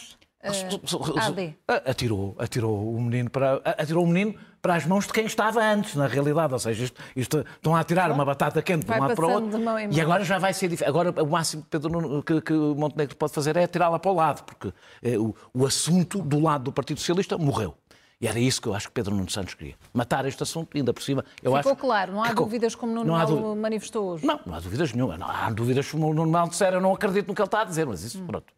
uh, 0.43 1.19
AD. 1.21 1.55
Atirou, 1.85 2.35
atirou 2.39 2.95
o 2.95 3.01
menino 3.01 3.31
para 3.31 3.57
atirou 3.65 4.05
o 4.05 4.07
menino 4.07 4.35
para 4.67 4.75
as 4.75 4.85
mãos 4.85 5.07
de 5.07 5.13
quem 5.13 5.27
estava 5.27 5.63
antes, 5.63 5.95
na 5.95 6.09
realidade. 6.09 6.53
Ou 6.53 6.59
seja, 6.59 6.85
isto, 6.85 7.01
isto 7.15 7.45
estão 7.55 7.77
a 7.77 7.85
tirar 7.85 8.11
uma 8.11 8.25
batata 8.25 8.61
quente 8.61 8.85
de 8.85 8.93
um 8.93 8.99
lado 8.99 9.15
para 9.15 9.27
o 9.27 9.31
outro. 9.31 9.61
E 9.93 10.01
agora 10.01 10.25
já 10.25 10.39
vai 10.39 10.53
ser 10.53 10.67
diferente. 10.67 10.89
Agora 10.89 11.23
o 11.23 11.27
máximo 11.27 11.63
que, 11.63 11.69
Pedro, 11.69 12.23
que, 12.25 12.41
que 12.41 12.53
Montenegro 12.53 13.15
pode 13.15 13.33
fazer 13.33 13.57
é 13.57 13.65
tirá-la 13.69 14.01
para 14.01 14.11
o 14.11 14.15
lado, 14.15 14.43
porque 14.43 14.73
eh, 15.05 15.17
o, 15.17 15.33
o 15.55 15.65
assunto 15.65 16.21
do 16.21 16.41
lado 16.41 16.65
do 16.65 16.73
Partido 16.73 16.99
Socialista 16.99 17.39
morreu. 17.39 17.77
E 18.21 18.27
era 18.27 18.41
isso 18.41 18.61
que 18.61 18.67
eu 18.67 18.75
acho 18.75 18.89
que 18.89 18.95
Pedro 18.95 19.15
Nuno 19.15 19.31
Santos 19.31 19.55
queria. 19.55 19.77
Matar 19.95 20.27
este 20.27 20.43
assunto, 20.43 20.77
ainda 20.77 20.93
por 20.93 21.03
cima. 21.03 21.25
Eu 21.41 21.55
Ficou 21.55 21.73
acho 21.73 21.81
claro, 21.81 22.13
não 22.13 22.25
há 22.25 22.33
dúvidas 22.33 22.75
como 22.75 22.93
Nuno 22.93 23.17
Melo 23.17 23.55
manifestou 23.55 24.15
hoje. 24.15 24.27
Não, 24.27 24.41
não 24.45 24.55
há 24.55 24.59
dúvidas 24.59 24.93
nenhuma. 24.93 25.17
Não 25.17 25.31
há 25.31 25.49
dúvidas 25.51 25.89
como 25.89 26.11
o 26.11 26.15
Nuno 26.15 26.33
Melo 26.33 26.49
disser, 26.49 26.75
eu 26.75 26.81
não 26.81 26.93
acredito 26.93 27.29
no 27.29 27.37
que 27.37 27.41
ele 27.41 27.47
está 27.47 27.61
a 27.61 27.65
dizer, 27.65 27.87
mas 27.87 28.03
isso, 28.03 28.21
hum. 28.21 28.27
pronto. 28.27 28.53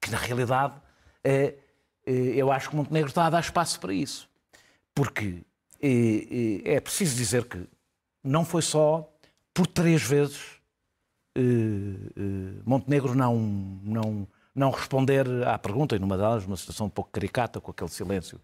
Que 0.00 0.10
na 0.10 0.16
realidade, 0.16 0.72
é, 1.22 1.54
é, 2.06 2.12
eu 2.12 2.50
acho 2.50 2.70
que 2.70 2.76
Montenegro 2.76 3.10
está 3.10 3.26
a 3.26 3.30
dar 3.30 3.40
espaço 3.40 3.78
para 3.78 3.92
isso. 3.92 4.30
Porque 4.94 5.42
e, 5.82 6.62
e 6.64 6.68
é 6.68 6.80
preciso 6.80 7.16
dizer 7.16 7.44
que 7.44 7.66
não 8.22 8.44
foi 8.44 8.62
só 8.62 9.10
por 9.54 9.66
três 9.66 10.02
vezes 10.02 10.60
eh, 11.34 11.40
eh, 11.40 12.62
Montenegro 12.64 13.14
não, 13.14 13.36
não, 13.36 14.28
não 14.54 14.70
responder 14.70 15.26
à 15.46 15.58
pergunta, 15.58 15.96
e 15.96 15.98
numa 15.98 16.16
delas, 16.16 16.44
uma 16.44 16.56
situação 16.56 16.86
um 16.86 16.90
pouco 16.90 17.10
caricata, 17.10 17.60
com 17.60 17.70
aquele 17.70 17.90
silêncio 17.90 18.40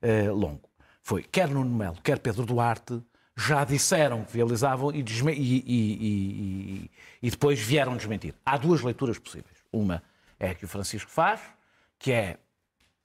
eh, 0.00 0.30
longo. 0.30 0.68
Foi 1.02 1.22
quer 1.22 1.48
Nuno 1.48 1.74
Melo, 1.74 1.96
quer 2.02 2.18
Pedro 2.18 2.44
Duarte, 2.44 3.02
já 3.36 3.64
disseram 3.64 4.24
que 4.24 4.32
viabilizavam 4.32 4.90
e, 4.92 5.00
e, 5.00 5.64
e, 5.68 6.90
e, 7.22 7.30
depois 7.30 7.58
vieram 7.60 7.96
desmentir. 7.96 8.34
Há 8.44 8.56
duas 8.56 8.82
leituras 8.82 9.18
possíveis. 9.18 9.58
Uma 9.72 10.02
é 10.40 10.50
a 10.50 10.54
que 10.54 10.64
o 10.64 10.68
Francisco 10.68 11.10
faz, 11.10 11.40
que 11.98 12.10
é 12.10 12.36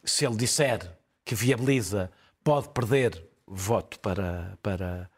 se 0.04 0.26
ele 0.26 0.36
disser 0.36 0.98
que 1.24 1.36
viabiliza, 1.36 2.12
pode 2.44 2.70
perder 2.70 3.24
voto 3.48 4.00
para, 4.00 4.58
para, 4.62 5.10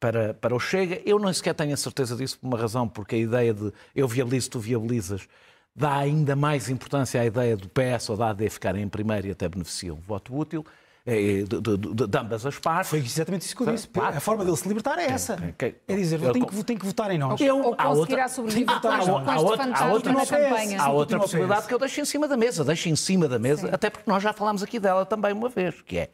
para, 0.00 0.34
para 0.34 0.54
o 0.54 0.60
Chega. 0.60 1.00
Eu 1.04 1.18
não 1.18 1.32
sequer 1.32 1.54
tenho 1.54 1.74
a 1.74 1.76
certeza 1.76 2.16
disso 2.16 2.38
por 2.38 2.46
uma 2.46 2.58
razão, 2.58 2.88
porque 2.88 3.14
a 3.14 3.18
ideia 3.18 3.54
de 3.54 3.72
eu 3.94 4.08
viabilizo, 4.08 4.50
tu 4.50 4.60
viabilizas, 4.60 5.26
dá 5.74 5.96
ainda 5.96 6.36
mais 6.36 6.68
importância 6.68 7.20
à 7.20 7.24
ideia 7.24 7.56
do 7.56 7.68
PS 7.68 8.10
ou 8.10 8.16
da 8.16 8.30
AD 8.30 8.48
ficarem 8.50 8.82
em 8.82 8.88
primeiro 8.88 9.26
e 9.26 9.30
até 9.30 9.48
beneficiam 9.48 9.96
o 9.96 10.00
voto 10.00 10.36
útil. 10.36 10.64
É, 11.06 11.42
de, 11.42 11.44
de, 11.44 11.76
de, 11.76 12.06
de, 12.06 12.18
ambas 12.18 12.46
as 12.46 12.58
partes. 12.58 12.88
Foi 12.88 12.98
exatamente 12.98 13.42
isso 13.42 13.54
que 13.54 13.62
eu 13.62 13.66
disse. 13.66 13.86
Claro. 13.88 14.16
A 14.16 14.20
forma 14.20 14.42
dele 14.42 14.56
se 14.56 14.66
libertar 14.66 14.98
é 14.98 15.04
essa. 15.04 15.36
É, 15.58 15.74
é 15.86 15.96
dizer, 15.96 16.22
eu, 16.22 16.32
tenho, 16.32 16.46
que, 16.46 16.64
tenho 16.64 16.78
que 16.78 16.86
votar 16.86 17.10
em 17.10 17.18
nós. 17.18 17.38
Eu, 17.42 17.60
ou 17.60 17.76
conseguirá 17.76 18.26
sobreviver 18.26 18.74
outra, 18.74 18.96
há 18.96 19.86
outra, 19.92 20.12
na 20.14 20.24
campanha. 20.24 20.80
Há 20.80 20.90
outra 20.90 21.18
possibilidade 21.18 21.66
que 21.66 21.74
eu 21.74 21.78
deixo 21.78 22.00
em 22.00 22.06
cima 22.06 22.26
da 22.26 22.38
mesa. 22.38 22.64
Deixo 22.64 22.88
em 22.88 22.96
cima 22.96 23.28
da 23.28 23.38
mesa, 23.38 23.68
Sim. 23.68 23.74
até 23.74 23.90
porque 23.90 24.10
nós 24.10 24.22
já 24.22 24.32
falámos 24.32 24.62
aqui 24.62 24.80
dela 24.80 25.04
também 25.04 25.32
uma 25.34 25.50
vez, 25.50 25.82
que 25.82 25.98
é... 25.98 26.10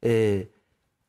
Eh, 0.00 0.46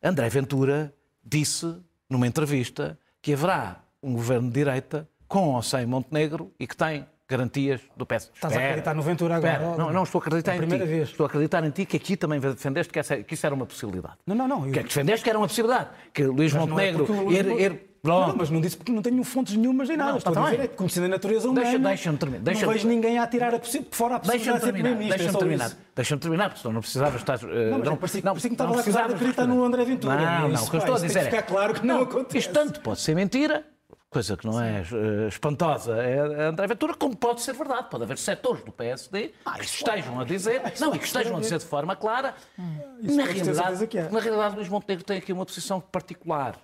André 0.03 0.27
Ventura 0.27 0.93
disse 1.24 1.77
numa 2.10 2.27
entrevista 2.27 3.00
que 3.22 3.31
haverá 3.31 3.81
um 4.01 4.13
governo 4.13 4.50
de 4.50 4.55
direita 4.55 5.07
com 5.27 5.53
ou 5.53 5.62
sem 5.62 5.86
Montenegro 5.86 6.51
e 6.60 6.67
que 6.67 6.75
tem 6.75 7.07
garantias 7.27 7.79
do 7.95 8.05
PS. 8.05 8.29
Estás 8.36 8.53
a 8.53 8.60
acreditar 8.60 8.93
no 8.93 9.01
Ventura 9.01 9.38
agora? 9.38 9.53
Espera, 9.53 9.77
não, 9.77 9.93
não 9.93 10.03
estou 10.03 10.19
a 10.19 10.22
acreditar 10.22 10.51
a 10.51 10.57
em 10.57 10.67
ti. 10.67 10.77
Vez. 10.77 11.10
Estou 11.10 11.24
a 11.24 11.27
acreditar 11.27 11.63
em 11.63 11.72
ti 11.72 11.86
que 11.86 11.95
aqui 11.95 12.17
também 12.17 12.38
defendeste 12.38 12.91
que, 12.91 13.00
essa, 13.00 13.15
que 13.24 13.33
isso 13.33 13.45
era 13.45 13.55
uma 13.55 13.65
possibilidade. 13.65 14.15
Não, 14.27 14.36
não, 14.36 14.48
não. 14.48 14.65
Eu... 14.67 14.74
Que 14.74 14.79
é 14.79 14.81
que 14.83 14.89
defendeste 14.89 15.24
que 15.24 15.29
era 15.29 15.39
uma 15.39 15.48
possibilidade. 15.48 15.89
Que 16.13 16.24
Luís 16.25 16.53
mas 16.53 16.67
Montenegro... 16.67 17.07
É 17.31 17.33
ir, 17.33 17.62
ir... 17.62 17.93
Não, 18.03 18.36
mas 18.36 18.50
não 18.50 18.60
disse 18.60 18.75
porque 18.75 18.91
não 18.91 19.01
tenho 19.01 19.24
fontes 19.24 19.55
nenhumas 19.55 19.88
nem 19.88 19.95
nada. 19.95 20.12
Não, 20.12 20.17
Estou 20.17 20.33
tá 20.33 20.41
a 20.41 20.51
dizer 20.51 20.63
é 20.63 20.67
que, 20.67 20.75
conhecendo 20.75 21.05
a 21.05 21.07
natureza 21.07 21.50
humana, 21.50 21.63
deixa, 21.63 21.79
deixa 21.79 22.13
terminar. 22.13 22.43
Deixa 22.43 22.65
não 22.65 22.74
vejo 22.74 22.88
ninguém 22.89 23.17
a 23.17 23.25
tirar 23.25 23.55
a 23.55 23.62
fora 23.91 24.15
a 24.15 24.19
possibilidade 24.19 24.60
de 24.60 24.65
ser 24.65 24.74
primeiro-ministro. 24.74 25.17
Deixa-me 25.17 25.39
terminar. 25.39 25.72
Deixa-me 25.95 26.22
terminar, 26.22 26.50
porque 26.50 26.62
senão 26.62 26.74
não 26.74 26.81
precisavas 26.81 27.22
estar... 27.22 27.38
Uh, 27.41 27.48
não, 27.48 27.79
mas 27.79 27.88
não, 27.88 27.95
parecia, 27.95 28.22
não, 28.22 28.31
parecia 28.33 28.50
que 28.50 28.53
estava 28.55 28.75
a 28.75 29.05
acreditar 29.05 29.48
no 29.48 29.63
André 29.63 29.86
Ventura. 29.86 30.15
Não, 30.17 30.50
não, 30.50 30.63
o 30.63 30.69
que 30.69 30.75
eu 30.75 30.79
estou 30.79 30.95
a 30.95 31.00
dizer 31.00 31.19
é... 31.19 31.24
ficar 31.24 31.43
claro 31.43 31.75
que 31.75 31.88
não 31.88 32.01
acontece. 32.01 32.39
Isto 32.39 32.53
tanto 32.53 32.81
pode 32.81 33.00
ser 33.00 33.15
mentira, 33.15 33.65
coisa 34.10 34.36
que 34.36 34.45
não 34.45 34.62
é 34.62 34.81
uh, 34.81 35.27
espantosa, 35.29 35.95
é 35.95 36.48
André 36.48 36.67
Ventura, 36.67 36.93
como 36.95 37.15
pode 37.15 37.41
ser 37.41 37.53
verdade. 37.53 37.88
Pode 37.89 38.03
haver 38.03 38.17
setores 38.17 38.65
do 38.65 38.72
PSD 38.74 39.31
ah, 39.45 39.57
que 39.57 39.65
estejam 39.65 40.19
a 40.19 40.25
dizer, 40.25 40.62
não, 40.77 40.93
e 40.93 41.00
que 41.00 41.05
estejam 41.05 41.38
a 41.38 41.39
dizer 41.39 41.57
de 41.57 41.65
forma 41.65 41.95
clara. 41.95 42.36
Hum, 42.60 42.79
na, 43.01 43.24
realidade, 43.24 43.98
é. 43.98 44.10
na 44.10 44.19
realidade, 44.19 44.55
Luís 44.57 44.67
Montenegro 44.67 45.05
tem 45.05 45.19
aqui 45.19 45.31
uma 45.31 45.45
posição 45.45 45.79
particular. 45.79 46.60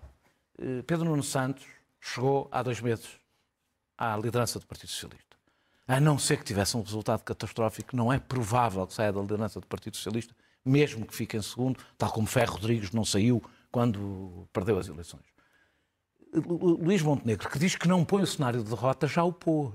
Uh, 0.60 0.84
Pedro 0.84 1.06
Nuno 1.06 1.24
Santos 1.24 1.66
chegou 2.02 2.50
há 2.52 2.62
dois 2.62 2.82
meses 2.82 3.08
à 3.98 4.18
liderança 4.18 4.60
do 4.60 4.68
Partido 4.68 4.90
Socialista. 4.90 5.38
A 5.88 6.00
não 6.00 6.20
ser 6.20 6.38
que 6.38 6.44
tivesse 6.44 6.76
um 6.76 6.82
resultado 6.82 7.24
catastrófico, 7.24 7.96
não 7.96 8.12
é 8.12 8.20
provável 8.20 8.86
que 8.86 8.94
saia 8.94 9.12
da 9.12 9.22
liderança 9.22 9.60
do 9.60 9.68
Partido 9.68 9.96
Socialista, 9.96 10.36
mesmo 10.64 11.06
que 11.06 11.16
fique 11.16 11.38
em 11.38 11.42
segundo, 11.42 11.80
tal 11.98 12.12
como 12.12 12.28
Ferro 12.28 12.54
Rodrigues 12.54 12.92
não 12.92 13.06
saiu 13.06 13.42
quando 13.72 14.48
perdeu 14.52 14.78
as 14.78 14.88
eleições. 14.88 15.24
Luís 16.34 17.02
Montenegro, 17.02 17.50
que 17.50 17.58
diz 17.58 17.76
que 17.76 17.88
não 17.88 18.06
põe 18.06 18.22
o 18.22 18.28
cenário 18.28 18.62
de 18.62 18.70
derrota, 18.70 19.08
já 19.08 19.24
o 19.24 19.34
pôs. 19.34 19.74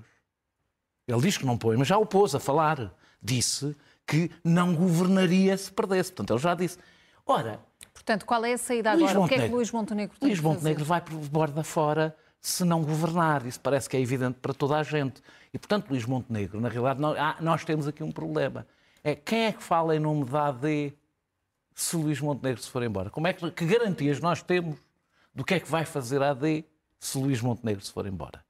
Ele 1.09 1.21
diz 1.21 1.37
que 1.37 1.47
não 1.47 1.59
põe, 1.59 1.77
mas 1.77 1.89
já 1.89 1.99
o 1.99 2.07
pôs 2.07 2.35
a 2.35 2.41
falar. 2.41 2.95
Disse 3.21 3.75
que 4.07 4.31
não 4.45 4.75
governaria 4.75 5.57
se 5.57 5.73
perdesse. 5.73 6.13
Portanto, 6.13 6.35
ele 6.35 6.43
já 6.43 6.55
disse. 6.55 6.79
Ora. 7.27 7.61
Portanto, 7.95 8.27
qual 8.27 8.45
é 8.45 8.53
a 8.53 8.59
saída 8.59 8.91
agora? 8.91 9.21
o 9.21 9.29
que 9.29 9.35
é 9.35 9.49
que 9.49 9.55
Luís 9.55 9.71
Montenegro 9.71 10.19
tem 10.19 10.29
Luís 10.29 10.41
Montenegro 10.41 10.85
vai 10.85 11.01
por 11.01 11.15
borda 11.15 11.65
fora 11.65 12.15
se 12.41 12.65
não 12.65 12.83
governar. 12.83 13.47
Isso 13.47 13.61
parece 13.61 13.89
que 13.89 13.97
é 13.97 14.01
evidente 14.01 14.39
para 14.41 14.53
toda 14.53 14.77
a 14.77 14.83
gente. 14.83 15.23
E, 15.53 15.59
portanto, 15.59 15.89
Luís 15.89 16.05
Montenegro, 16.05 16.61
na 16.61 16.69
realidade, 16.69 17.01
nós, 17.01 17.17
ah, 17.19 17.65
temos 17.65 17.89
aqui 17.89 18.03
um 18.03 18.13
problema. 18.13 18.67
É 19.03 19.15
quem 19.15 19.45
é 19.47 19.53
que 19.53 19.63
fala 19.63 19.97
em 19.97 20.01
nome 20.01 20.25
da 20.25 20.49
AD 20.49 20.93
se 21.75 21.97
Luís 21.97 22.21
Montenegro 22.21 22.61
se 22.61 22.69
for 22.69 22.83
embora? 22.83 23.09
Como 23.09 23.27
é 23.27 23.33
que, 23.33 23.51
que 23.51 23.65
garantias 23.65 24.21
nós 24.21 24.43
temos 24.43 24.77
do 25.35 25.45
que 25.45 25.55
é 25.55 25.61
que 25.61 25.71
vai 25.71 25.85
fazer 25.85 26.23
a 26.23 26.31
AD 26.31 26.65
se 26.99 27.19
Luís 27.19 27.41
Montenegro 27.43 27.85
se 27.85 27.93
for 27.93 28.07
embora. 28.07 28.43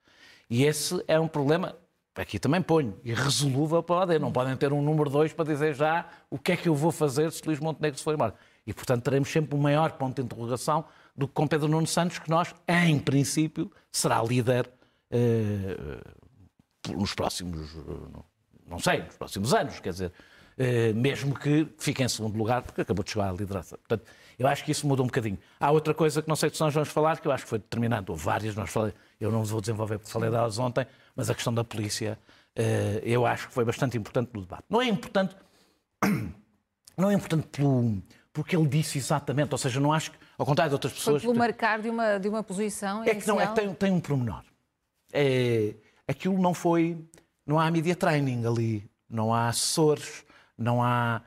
E 0.49 0.65
esse 0.65 1.03
é 1.09 1.19
um 1.19 1.27
problema, 1.27 1.77
aqui 2.15 2.39
também 2.39 2.63
ponho, 2.63 2.99
irresolúvel 3.03 3.83
para 3.83 3.97
a 3.97 4.03
AD. 4.03 4.19
Não 4.19 4.31
podem 4.31 4.57
ter 4.57 4.73
um 4.73 4.83
número 4.83 5.11
2 5.11 5.33
para 5.33 5.45
dizer 5.47 5.75
já 5.75 6.09
o 6.31 6.39
que 6.39 6.53
é 6.53 6.57
que 6.57 6.69
eu 6.69 6.75
vou 6.75 6.93
fazer 6.93 7.33
se 7.33 7.43
Luís 7.45 7.59
Montenegro 7.59 7.99
se 7.99 8.05
for 8.05 8.15
embora. 8.15 8.35
E, 8.67 8.73
portanto, 8.73 9.03
teremos 9.03 9.31
sempre 9.31 9.55
um 9.55 9.61
maior 9.61 9.93
ponto 9.93 10.17
de 10.17 10.23
interrogação 10.23 10.85
do 11.17 11.29
que 11.29 11.35
com 11.35 11.47
Pedro 11.47 11.69
Nuno 11.69 11.87
Santos, 11.87 12.19
que 12.19 12.31
nós, 12.31 12.55
em 12.67 12.99
princípio, 12.99 13.71
será 13.93 14.23
líder 14.23 14.71
eh, 15.11 15.77
nos 16.97 17.15
próximos, 17.15 17.75
eh, 17.77 18.21
não 18.67 18.79
sei, 18.79 19.03
nos 19.03 19.17
próximos 19.17 19.55
anos, 19.55 19.81
quer 19.81 19.91
dizer, 19.91 20.13
eh, 20.57 20.93
mesmo 20.93 21.39
que 21.39 21.67
fique 21.79 22.03
em 22.03 22.09
segundo 22.09 22.37
lugar, 22.37 22.63
porque 22.63 22.81
acabou 22.81 23.05
de 23.05 23.11
chegar 23.11 23.29
à 23.29 23.33
liderança. 23.33 23.77
Portanto, 23.77 24.05
eu 24.39 24.47
acho 24.47 24.65
que 24.65 24.71
isso 24.71 24.87
muda 24.87 25.03
um 25.03 25.07
bocadinho. 25.07 25.39
Há 25.59 25.71
outra 25.71 25.93
coisa 25.93 26.23
que 26.23 26.29
não 26.29 26.37
sei 26.37 26.51
se 26.51 26.61
nós 26.61 26.73
vamos 26.73 26.89
falar, 26.89 27.21
que 27.21 27.27
eu 27.27 27.33
acho 27.33 27.45
que 27.45 27.51
foi 27.51 27.59
determinante, 27.59 28.11
ou 28.11 28.17
várias, 28.17 28.55
nós 28.55 28.71
falei, 28.71 28.93
eu 29.21 29.31
não 29.31 29.45
vou 29.45 29.61
desenvolver 29.61 29.99
porque 29.99 30.13
falei 30.13 30.31
delas 30.31 30.59
ontem, 30.59 30.87
mas 31.17 31.29
a 31.29 31.35
questão 31.35 31.53
da 31.53 31.65
polícia, 31.65 32.19
eh, 32.55 33.01
eu 33.05 33.27
acho 33.27 33.49
que 33.49 33.55
foi 33.55 33.65
bastante 33.65 33.97
importante 33.97 34.31
no 34.33 34.43
debate. 34.43 34.65
Não 34.71 34.81
é 34.81 34.87
importante, 34.87 35.37
não 36.97 37.11
é 37.11 37.15
importante 37.15 37.49
pelo, 37.49 38.01
porque 38.35 38.57
ele 38.57 38.67
disse 38.67 38.99
exatamente, 38.99 39.53
ou 39.53 39.59
seja, 39.59 39.79
não 39.79 39.93
acho 39.93 40.11
que, 40.11 40.19
ao 40.37 40.45
contrário 40.45 40.71
de 40.71 40.75
outras 40.75 40.93
pessoas... 40.93 41.23
Foi 41.23 41.33
pelo 41.33 41.39
marcar 41.39 41.81
de 41.81 41.89
uma, 41.89 42.19
de 42.19 42.29
uma 42.29 42.43
posição 42.43 43.05
É 43.05 43.15
que 43.15 43.27
não, 43.29 43.41
é 43.41 43.47
que 43.47 43.55
tem, 43.55 43.73
tem 43.73 43.93
um 43.93 44.01
pormenor. 44.01 44.43
É, 45.13 45.77
aquilo 46.09 46.37
não 46.37 46.53
foi, 46.53 46.99
não 47.47 47.61
há 47.61 47.71
media 47.71 47.95
training 47.95 48.45
ali, 48.45 48.91
não 49.09 49.33
há 49.33 49.47
assessores, 49.47 50.25
não 50.59 50.83
há 50.83 51.23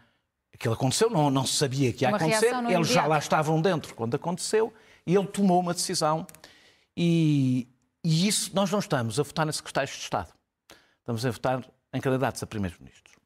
aquilo 0.54 0.74
aconteceu, 0.74 1.10
não, 1.10 1.30
não 1.30 1.46
se 1.46 1.54
sabia 1.54 1.94
que 1.94 2.04
ia 2.04 2.10
uma 2.10 2.18
acontecer, 2.18 2.54
eles 2.70 2.88
já 2.90 3.06
lá 3.06 3.18
estavam 3.18 3.62
dentro 3.62 3.96
quando 3.96 4.16
aconteceu 4.16 4.74
e 5.06 5.16
ele 5.16 5.28
tomou 5.28 5.62
uma 5.62 5.74
decisão. 5.74 6.28
E, 6.96 7.70
e 8.04 8.28
isso, 8.28 8.52
nós 8.54 8.70
não 8.70 8.80
estamos 8.80 9.18
a 9.18 9.24
votar 9.24 9.48
em 9.48 9.52
secretários 9.54 9.96
de 9.96 10.02
Estado, 10.02 10.34
estamos 11.00 11.26
a 11.26 11.32
votar 11.32 11.66
em 11.94 12.02
candidatos 12.02 12.44
a 12.44 12.48
primeiros-ministros. 12.48 13.17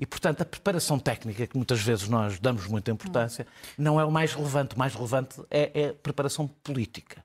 E, 0.00 0.06
portanto, 0.06 0.40
a 0.40 0.46
preparação 0.46 0.98
técnica, 0.98 1.46
que 1.46 1.54
muitas 1.54 1.82
vezes 1.82 2.08
nós 2.08 2.38
damos 2.38 2.66
muita 2.66 2.90
importância, 2.90 3.46
não 3.76 4.00
é 4.00 4.04
o 4.04 4.10
mais 4.10 4.32
relevante. 4.32 4.74
O 4.74 4.78
mais 4.78 4.94
relevante 4.94 5.38
é, 5.50 5.70
é 5.74 5.88
a 5.90 5.94
preparação 5.94 6.48
política. 6.48 7.22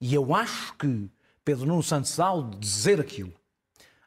E 0.00 0.14
eu 0.14 0.32
acho 0.32 0.72
que 0.74 1.10
Pedro 1.44 1.66
Nuno 1.66 1.82
Santos, 1.82 2.20
ao 2.20 2.44
dizer 2.44 3.00
aquilo, 3.00 3.34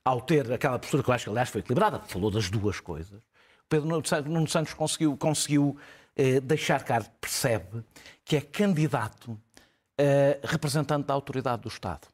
ao 0.06 0.22
ter 0.22 0.50
aquela 0.54 0.80
postura 0.80 1.04
que 1.04 1.10
eu 1.10 1.14
acho 1.14 1.26
que, 1.26 1.30
aliás, 1.30 1.50
foi 1.50 1.60
equilibrada, 1.60 2.00
falou 2.00 2.32
das 2.32 2.50
duas 2.50 2.80
coisas, 2.80 3.22
Pedro 3.68 3.90
Nuno 3.90 4.48
Santos 4.48 4.74
conseguiu, 4.74 5.18
conseguiu 5.18 5.78
eh, 6.16 6.40
deixar 6.40 6.84
cá, 6.84 7.04
percebe 7.20 7.84
que 8.24 8.38
é 8.38 8.42
candidato 8.42 9.38
eh, 9.98 10.40
representante 10.42 11.08
da 11.08 11.14
autoridade 11.14 11.64
do 11.64 11.68
Estado. 11.68 12.08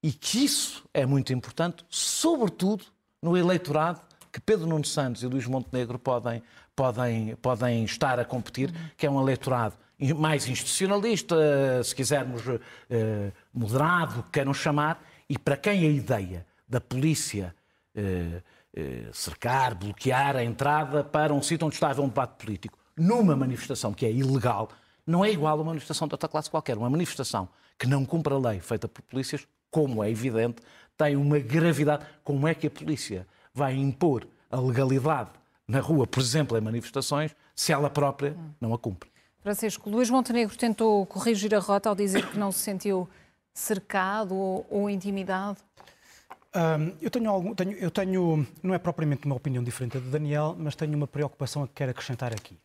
E 0.00 0.12
que 0.12 0.44
isso 0.44 0.84
é 0.94 1.04
muito 1.04 1.32
importante, 1.32 1.84
sobretudo 1.88 2.84
no 3.20 3.36
eleitorado 3.36 4.00
que 4.36 4.40
Pedro 4.42 4.66
Nuno 4.66 4.84
Santos 4.84 5.22
e 5.22 5.26
Luís 5.26 5.46
Montenegro 5.46 5.98
podem, 5.98 6.42
podem, 6.74 7.34
podem 7.36 7.84
estar 7.84 8.20
a 8.20 8.24
competir, 8.24 8.70
que 8.94 9.06
é 9.06 9.10
um 9.10 9.18
eleitorado 9.18 9.74
mais 10.14 10.46
institucionalista, 10.46 11.82
se 11.82 11.94
quisermos 11.94 12.42
eh, 12.90 13.32
moderado, 13.50 14.22
queiram 14.30 14.52
chamar, 14.52 15.02
e 15.26 15.38
para 15.38 15.56
quem 15.56 15.86
a 15.86 15.90
ideia 15.90 16.46
da 16.68 16.78
polícia 16.78 17.54
eh, 17.94 18.42
eh, 18.76 19.08
cercar, 19.10 19.74
bloquear 19.74 20.36
a 20.36 20.44
entrada 20.44 21.02
para 21.02 21.32
um 21.32 21.40
sítio 21.40 21.66
onde 21.66 21.76
estava 21.76 22.02
um 22.02 22.08
debate 22.08 22.34
político, 22.44 22.78
numa 22.94 23.34
manifestação 23.34 23.94
que 23.94 24.04
é 24.04 24.12
ilegal, 24.12 24.68
não 25.06 25.24
é 25.24 25.32
igual 25.32 25.52
a 25.52 25.62
uma 25.62 25.70
manifestação 25.70 26.06
de 26.06 26.12
outra 26.12 26.28
classe 26.28 26.50
qualquer. 26.50 26.76
Uma 26.76 26.90
manifestação 26.90 27.48
que 27.78 27.86
não 27.86 28.04
cumpre 28.04 28.34
a 28.34 28.38
lei 28.38 28.60
feita 28.60 28.86
por 28.86 29.00
polícias, 29.00 29.48
como 29.70 30.04
é 30.04 30.10
evidente, 30.10 30.60
tem 30.94 31.16
uma 31.16 31.38
gravidade. 31.38 32.04
Como 32.22 32.46
é 32.46 32.54
que 32.54 32.66
a 32.66 32.70
polícia 32.70 33.26
vai 33.56 33.74
impor 33.74 34.26
a 34.50 34.60
legalidade 34.60 35.30
na 35.66 35.80
rua, 35.80 36.06
por 36.06 36.20
exemplo, 36.20 36.56
em 36.56 36.60
manifestações, 36.60 37.34
se 37.54 37.72
ela 37.72 37.90
própria 37.90 38.36
não 38.60 38.72
a 38.74 38.78
cumpre? 38.78 39.10
Francisco, 39.40 39.88
Luís 39.88 40.10
Montenegro 40.10 40.56
tentou 40.56 41.06
corrigir 41.06 41.54
a 41.54 41.58
rota 41.58 41.88
ao 41.88 41.94
dizer 41.94 42.26
que 42.28 42.38
não 42.38 42.52
se 42.52 42.58
sentiu 42.58 43.08
cercado 43.54 44.34
ou, 44.34 44.66
ou 44.70 44.90
intimidado? 44.90 45.58
eu, 47.00 47.10
tenho 47.10 47.30
algum, 47.30 47.54
tenho, 47.54 47.72
eu 47.72 47.90
tenho, 47.90 48.46
não 48.62 48.74
é 48.74 48.78
propriamente 48.78 49.26
uma 49.26 49.34
opinião 49.34 49.62
diferente 49.62 49.98
da 49.98 50.10
Daniel, 50.10 50.56
mas 50.58 50.74
tenho 50.74 50.96
uma 50.96 51.06
preocupação 51.06 51.66
que 51.66 51.74
quero 51.74 51.90
acrescentar 51.90 52.32
aqui. 52.32 52.58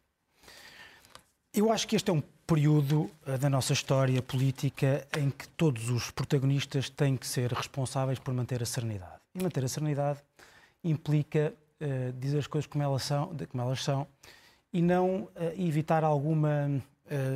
Eu 1.53 1.69
acho 1.69 1.85
que 1.85 1.97
este 1.97 2.09
é 2.09 2.13
um 2.13 2.23
período 2.47 3.11
uh, 3.27 3.37
da 3.37 3.49
nossa 3.49 3.73
história 3.73 4.21
política 4.21 5.05
em 5.17 5.29
que 5.29 5.47
todos 5.49 5.89
os 5.89 6.09
protagonistas 6.09 6.89
têm 6.89 7.17
que 7.17 7.27
ser 7.27 7.51
responsáveis 7.51 8.17
por 8.19 8.33
manter 8.33 8.63
a 8.63 8.65
serenidade. 8.65 9.19
E 9.35 9.43
manter 9.43 9.65
a 9.65 9.67
serenidade 9.67 10.19
implica 10.83 11.53
uh, 11.81 12.13
dizer 12.13 12.39
as 12.39 12.47
coisas 12.47 12.67
como 12.67 12.83
elas 12.83 13.03
são, 13.03 13.35
como 13.49 13.63
elas 13.63 13.83
são 13.83 14.07
e 14.73 14.81
não 14.81 15.23
uh, 15.23 15.29
evitar 15.57 16.03
alguma 16.03 16.81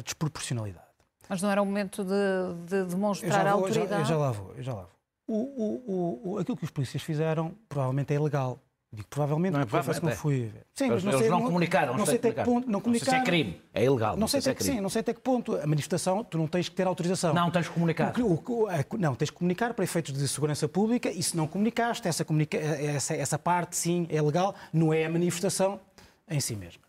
desproporcionalidade. 0.06 0.86
Mas 1.28 1.42
não 1.42 1.52
era 1.52 1.62
o 1.62 1.66
momento 1.66 2.02
de, 2.02 2.66
de 2.66 2.86
demonstrar 2.86 3.44
vou, 3.44 3.66
autoridade? 3.66 3.92
Eu 3.92 3.98
já, 3.98 4.00
eu 4.00 4.06
já 4.06 4.18
lá 4.18 4.32
vou, 4.32 4.56
já 4.62 4.74
lá 4.74 4.82
vou. 4.84 4.96
O, 5.28 5.34
o, 5.36 6.32
o, 6.34 6.38
aquilo 6.38 6.56
que 6.56 6.64
os 6.64 6.70
polícias 6.72 7.04
fizeram 7.04 7.54
provavelmente 7.68 8.14
é 8.14 8.16
ilegal. 8.16 8.58
Digo 8.96 9.08
provavelmente, 9.10 9.54
não 9.54 9.62
é 9.62 9.66
provavelmente, 9.66 10.04
não 10.04 10.12
é. 10.12 10.16
fui. 10.16 10.52
Sim, 10.74 10.90
mas 10.90 11.04
não 11.04 11.12
eles 11.12 11.22
sei, 11.22 11.30
não, 11.30 11.42
comunicaram, 11.44 11.98
não 11.98 12.06
sei 12.06 12.16
até 12.16 12.32
que 12.32 12.44
ponto, 12.44 12.70
não 12.70 12.80
comunicaram. 12.80 13.20
Não 13.20 13.26
sei 13.26 13.36
se 13.36 13.44
é 13.44 13.44
crime, 13.44 13.62
é 13.74 13.84
ilegal. 13.84 14.14
Não, 14.14 14.22
não 14.22 14.28
sei, 14.28 14.42
sei 14.42 14.52
até 14.52 14.64
se 14.64 14.70
é 14.70 14.72
que 14.72 14.78
sim, 14.78 14.82
não 14.82 14.90
sei 14.90 15.02
até 15.02 15.14
que 15.14 15.22
ponto. 15.22 15.56
A 15.56 15.68
manifestação, 15.68 16.24
tu 16.24 16.38
não 16.38 16.48
tens 16.48 16.70
que 16.70 16.76
ter 16.76 16.88
autorização. 16.88 17.34
Não, 17.34 17.52
tens 17.52 17.68
que 17.68 17.74
comunicar. 17.74 18.14
O, 18.20 18.34
o, 18.34 18.98
não, 18.98 19.14
tens 19.16 19.30
que 19.30 19.36
comunicar 19.36 19.74
para 19.74 19.84
efeitos 19.84 20.14
de 20.14 20.28
segurança 20.28 20.68
pública 20.68 21.12
e 21.12 21.22
se 21.22 21.36
não 21.36 21.48
comunicaste, 21.48 22.08
essa, 22.08 22.24
comunica, 22.24 22.58
essa, 22.58 23.14
essa 23.14 23.38
parte 23.38 23.76
sim 23.76 24.08
é 24.10 24.22
legal, 24.22 24.56
não 24.72 24.94
é 24.94 25.06
a 25.06 25.10
manifestação 25.10 25.80
em 26.30 26.40
si 26.40 26.56
mesma. 26.56 26.84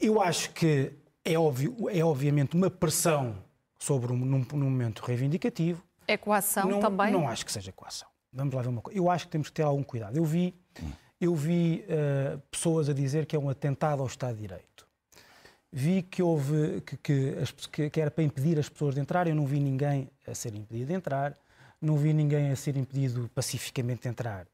Eu 0.00 0.20
acho 0.20 0.50
que 0.50 0.92
é, 1.24 1.38
óbvio, 1.38 1.76
é 1.90 2.04
obviamente 2.04 2.56
uma 2.56 2.70
pressão 2.70 3.36
sobre 3.78 4.12
um, 4.12 4.16
num, 4.16 4.46
num 4.52 4.70
momento 4.70 5.00
reivindicativo, 5.00 5.82
é 6.06 6.16
coação 6.16 6.68
não, 6.68 6.80
também? 6.80 7.12
Não 7.12 7.28
acho 7.28 7.44
que 7.44 7.52
seja 7.52 7.72
coação. 7.72 8.08
Vamos 8.32 8.54
lá 8.54 8.62
ver 8.62 8.68
uma 8.68 8.82
coisa. 8.82 8.98
Eu 8.98 9.10
acho 9.10 9.26
que 9.26 9.32
temos 9.32 9.48
que 9.48 9.54
ter 9.54 9.62
algum 9.62 9.82
cuidado. 9.82 10.16
Eu 10.16 10.24
vi, 10.24 10.54
eu 11.20 11.34
vi 11.34 11.84
uh, 11.88 12.38
pessoas 12.50 12.88
a 12.88 12.92
dizer 12.92 13.26
que 13.26 13.34
é 13.34 13.38
um 13.38 13.48
atentado 13.48 14.00
ao 14.00 14.06
Estado 14.06 14.34
de 14.34 14.42
Direito. 14.42 14.86
Vi 15.72 16.02
que 16.02 16.22
houve 16.22 16.82
que, 16.82 16.96
que, 16.96 17.36
as, 17.42 17.50
que, 17.50 17.90
que, 17.90 18.00
era 18.00 18.10
para 18.10 18.22
impedir 18.22 18.58
as 18.58 18.68
pessoas 18.68 18.94
de 18.94 19.00
entrar. 19.00 19.26
Eu 19.26 19.34
não 19.34 19.46
vi 19.46 19.58
ninguém 19.58 20.08
a 20.26 20.34
ser 20.34 20.54
impedido 20.54 20.86
de 20.86 20.92
entrar. 20.92 21.34
Não 21.80 21.96
vi 21.96 22.12
ninguém 22.12 22.50
a 22.50 22.56
ser 22.56 22.76
impedido 22.76 23.28
pacificamente 23.34 24.02
de 24.02 24.08
entrar 24.08 24.46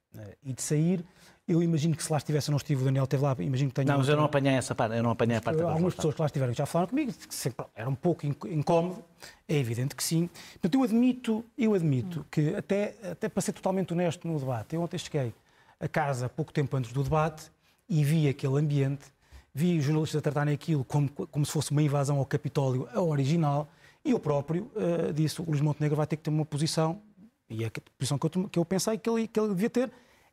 e 0.43 0.53
de 0.53 0.63
sair. 0.63 1.05
Eu 1.47 1.63
imagino 1.63 1.97
que 1.97 2.03
se 2.03 2.11
lá 2.11 2.19
estivesse, 2.19 2.49
eu 2.49 2.53
não 2.53 2.59
estive, 2.59 2.83
o 2.83 2.85
Daniel 2.85 3.05
esteve 3.05 3.25
lá, 3.25 3.37
imagino 3.41 3.71
que 3.71 3.75
tenha... 3.75 3.87
Não, 3.87 3.99
mas 3.99 4.09
eu 4.09 4.17
não 4.17 4.25
apanhei 4.25 4.55
essa 4.55 4.73
parte, 4.73 4.97
eu 4.97 5.03
não 5.03 5.11
apanhei 5.11 5.37
a 5.37 5.41
parte 5.41 5.61
Algumas 5.61 5.95
pessoas 5.95 6.15
que 6.15 6.21
lá 6.21 6.27
estiveram 6.27 6.55
já 6.55 6.65
falaram 6.65 6.91
comigo, 6.91 7.13
que 7.13 7.35
sempre, 7.35 7.67
era 7.75 7.89
um 7.89 7.95
pouco 7.95 8.25
incómodo, 8.25 9.03
é 9.49 9.57
evidente 9.57 9.97
que 9.97 10.05
sim. 10.05 10.31
Portanto, 10.53 10.75
eu 10.75 10.83
admito, 10.85 11.45
eu 11.59 11.75
admito 11.75 12.25
que, 12.31 12.55
até, 12.55 12.95
até 13.11 13.29
para 13.29 13.43
ser 13.43 13.53
totalmente 13.53 13.93
honesto 13.93 14.29
no 14.29 14.39
debate, 14.39 14.77
eu 14.77 14.83
ontem 14.83 14.97
cheguei 14.97 15.35
a 15.81 15.89
casa 15.89 16.29
pouco 16.29 16.53
tempo 16.53 16.77
antes 16.77 16.93
do 16.93 17.03
debate 17.03 17.51
e 17.89 18.05
vi 18.05 18.29
aquele 18.29 18.59
ambiente, 18.59 19.07
vi 19.53 19.79
os 19.79 19.85
jornalistas 19.85 20.19
a 20.19 20.23
tratarem 20.23 20.55
aquilo 20.55 20.85
como, 20.85 21.09
como 21.09 21.45
se 21.45 21.51
fosse 21.51 21.73
uma 21.73 21.83
invasão 21.83 22.19
ao 22.19 22.27
Capitólio, 22.27 22.89
a 22.95 23.01
original, 23.01 23.69
e 24.05 24.13
eu 24.13 24.21
próprio 24.21 24.71
uh, 24.77 25.13
disse, 25.13 25.41
o 25.41 25.45
Luís 25.45 25.61
Montenegro 25.61 25.97
vai 25.97 26.07
ter 26.07 26.17
que 26.17 26.23
ter 26.23 26.31
uma 26.31 26.45
posição, 26.45 27.03
e 27.49 27.65
a 27.65 27.71
posição 27.99 28.17
que 28.17 28.27
eu, 28.27 28.49
que 28.49 28.59
eu 28.59 28.65
pensei 28.65 28.97
que 28.97 29.11
ele, 29.11 29.27
que 29.27 29.41
ele 29.41 29.49
devia 29.49 29.69
ter, 29.69 29.91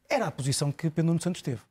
era 0.08 0.27
a 0.27 0.32
posição 0.32 0.72
que 0.72 0.89
Pedro 0.89 1.08
Nuno 1.08 1.22
Santos 1.22 1.42
teve. 1.42 1.62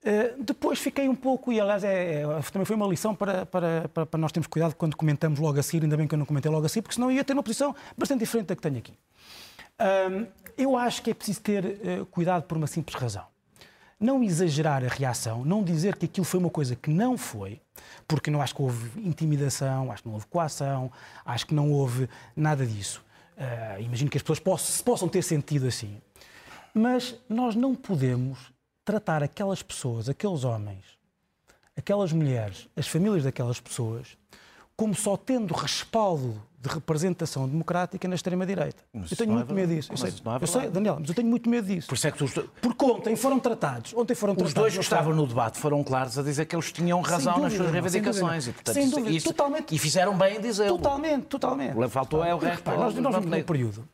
Uh, 0.00 0.42
depois 0.42 0.78
fiquei 0.78 1.08
um 1.08 1.14
pouco, 1.14 1.52
e 1.52 1.60
aliás 1.60 1.84
é, 1.84 2.22
é, 2.22 2.26
também 2.52 2.64
foi 2.64 2.76
uma 2.76 2.86
lição 2.86 3.14
para, 3.14 3.44
para, 3.44 3.88
para, 3.88 4.18
nós 4.18 4.32
termos 4.32 4.46
cuidado 4.46 4.74
quando 4.74 4.96
comentamos 4.96 5.38
logo 5.38 5.58
a 5.58 5.62
seguir, 5.62 5.82
ainda 5.82 5.96
bem 5.96 6.06
que 6.06 6.14
eu 6.14 6.18
não 6.18 6.26
comentei 6.26 6.50
logo 6.50 6.64
a 6.64 6.68
seguir, 6.68 6.82
porque 6.82 6.94
senão 6.94 7.10
ia 7.10 7.24
ter 7.24 7.32
uma 7.34 7.42
posição 7.42 7.74
bastante 7.96 8.20
diferente 8.20 8.46
da 8.46 8.56
que 8.56 8.62
tenho 8.62 8.78
aqui. 8.78 8.94
Uh, 9.80 10.26
eu 10.56 10.76
acho 10.76 11.02
que 11.02 11.10
é 11.10 11.14
preciso 11.14 11.40
ter 11.40 11.64
uh, 11.64 12.06
cuidado 12.06 12.42
por 12.44 12.56
uma 12.56 12.66
simples 12.66 13.00
razão. 13.00 13.24
Não 13.98 14.22
exagerar 14.22 14.84
a 14.84 14.88
reação, 14.88 15.44
não 15.44 15.62
dizer 15.62 15.96
que 15.96 16.06
aquilo 16.06 16.24
foi 16.24 16.38
uma 16.38 16.50
coisa 16.50 16.76
que 16.76 16.90
não 16.90 17.16
foi, 17.16 17.60
porque 18.06 18.30
não 18.30 18.40
acho 18.40 18.54
que 18.54 18.62
houve 18.62 19.00
intimidação, 19.00 19.90
acho 19.90 20.02
que 20.02 20.08
não 20.08 20.14
houve 20.14 20.26
coação, 20.26 20.90
acho 21.24 21.46
que 21.46 21.54
não 21.54 21.72
houve 21.72 22.08
nada 22.36 22.64
disso. 22.64 23.04
imagino 23.80 24.08
que 24.08 24.16
as 24.16 24.22
pessoas 24.22 24.38
possam, 24.38 24.84
possam 24.84 25.08
ter 25.08 25.22
sentido 25.22 25.66
assim. 25.66 26.00
Mas 26.72 27.16
nós 27.28 27.56
não 27.56 27.74
podemos 27.74 28.52
tratar 28.84 29.20
aquelas 29.20 29.64
pessoas, 29.64 30.08
aqueles 30.08 30.44
homens, 30.44 30.84
aquelas 31.76 32.12
mulheres, 32.12 32.68
as 32.76 32.86
famílias 32.86 33.24
daquelas 33.24 33.58
pessoas, 33.58 34.16
como 34.76 34.94
só 34.94 35.16
tendo 35.16 35.52
respaldo 35.54 36.40
de 36.60 36.68
representação 36.68 37.48
democrática 37.48 38.08
na 38.08 38.16
extrema-direita. 38.16 38.82
Eu 38.92 39.16
tenho 39.16 39.32
muito 39.32 39.52
é 39.52 39.54
medo 39.54 39.74
disso. 39.74 39.92
Eu 39.92 39.96
sei, 39.96 40.10
é 40.10 40.42
eu 40.42 40.46
sei, 40.46 40.68
Daniel, 40.68 40.96
mas 40.98 41.08
eu 41.08 41.14
tenho 41.14 41.28
muito 41.28 41.48
medo 41.48 41.66
disso. 41.66 41.86
Por 41.86 41.94
isso 41.94 42.08
é 42.08 42.10
que 42.10 42.18
tu... 42.18 42.50
Porque 42.60 42.84
ontem 42.84 43.14
foram 43.14 43.38
tratados. 43.38 43.94
Ontem 43.94 44.14
foram 44.14 44.34
Os 44.34 44.52
dois 44.52 44.74
que 44.74 44.80
estavam 44.80 45.14
no 45.14 45.26
debate 45.26 45.58
foram 45.58 45.84
claros 45.84 46.18
a 46.18 46.22
dizer 46.22 46.46
que 46.46 46.56
eles 46.56 46.72
tinham 46.72 47.00
razão 47.00 47.34
dúvida, 47.34 47.48
nas 47.48 47.56
suas 47.56 47.70
reivindicações. 47.70 48.44
Sem 48.44 48.50
dúvida, 48.50 48.50
e, 48.50 48.52
portanto, 48.52 48.74
sem 48.74 48.90
dúvida. 48.90 49.10
Isso, 49.10 49.26
totalmente, 49.28 49.74
e 49.74 49.78
fizeram 49.78 50.18
bem 50.18 50.36
em 50.36 50.40
dizer. 50.40 50.68
Totalmente, 50.68 51.26
totalmente. 51.26 51.88
Faltou 51.88 52.24
é 52.24 52.34
o 52.34 52.38
resto. 52.38 52.68
Nós, 52.70 52.94
nós 52.96 53.14
vimos 53.14 53.36
num 53.36 53.42
período 53.44 53.88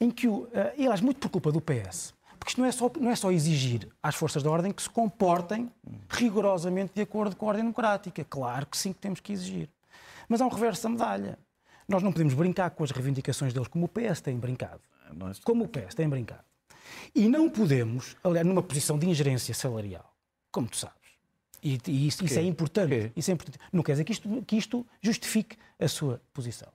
em 0.00 0.10
que, 0.10 0.28
o, 0.28 0.42
uh, 0.42 0.50
e 0.76 0.82
aliás, 0.82 1.00
muito 1.00 1.18
por 1.18 1.28
culpa 1.28 1.50
do 1.50 1.60
PS, 1.60 2.14
porque 2.38 2.50
isto 2.50 2.60
não 2.60 2.68
é, 2.68 2.72
só, 2.72 2.90
não 3.00 3.10
é 3.10 3.16
só 3.16 3.32
exigir 3.32 3.88
às 4.00 4.14
forças 4.14 4.42
da 4.42 4.50
ordem 4.50 4.70
que 4.70 4.82
se 4.82 4.90
comportem 4.90 5.70
rigorosamente 6.08 6.92
de 6.94 7.02
acordo 7.02 7.34
com 7.34 7.46
a 7.46 7.48
ordem 7.48 7.64
democrática. 7.64 8.24
Claro 8.24 8.66
que 8.66 8.76
sim 8.76 8.92
que 8.92 9.00
temos 9.00 9.18
que 9.18 9.32
exigir. 9.32 9.68
Mas 10.28 10.40
há 10.40 10.46
um 10.46 10.50
reverso 10.50 10.84
da 10.84 10.88
medalha. 10.90 11.38
Nós 11.88 12.02
não 12.02 12.12
podemos 12.12 12.34
brincar 12.34 12.70
com 12.70 12.84
as 12.84 12.90
reivindicações 12.90 13.52
deles 13.52 13.68
como 13.68 13.86
o 13.86 13.88
PS 13.88 14.20
tem 14.20 14.36
brincado. 14.36 14.80
Como 15.44 15.64
o 15.64 15.68
PS 15.68 15.94
tem 15.94 16.08
brincado. 16.08 16.44
E 17.14 17.28
não 17.28 17.48
podemos, 17.48 18.16
aliás, 18.22 18.46
numa 18.46 18.62
posição 18.62 18.98
de 18.98 19.08
ingerência 19.08 19.54
salarial, 19.54 20.12
como 20.50 20.68
tu 20.68 20.76
sabes. 20.76 20.96
E, 21.62 21.80
e 21.86 22.06
isso, 22.06 22.24
isso, 22.24 22.38
é 22.38 22.42
importante, 22.42 23.12
isso 23.16 23.30
é 23.30 23.34
importante. 23.34 23.58
Não 23.72 23.82
quer 23.82 23.92
dizer 23.92 24.04
que 24.04 24.12
isto, 24.12 24.42
que 24.42 24.56
isto 24.56 24.86
justifique 25.00 25.56
a 25.78 25.88
sua 25.88 26.20
posição. 26.32 26.68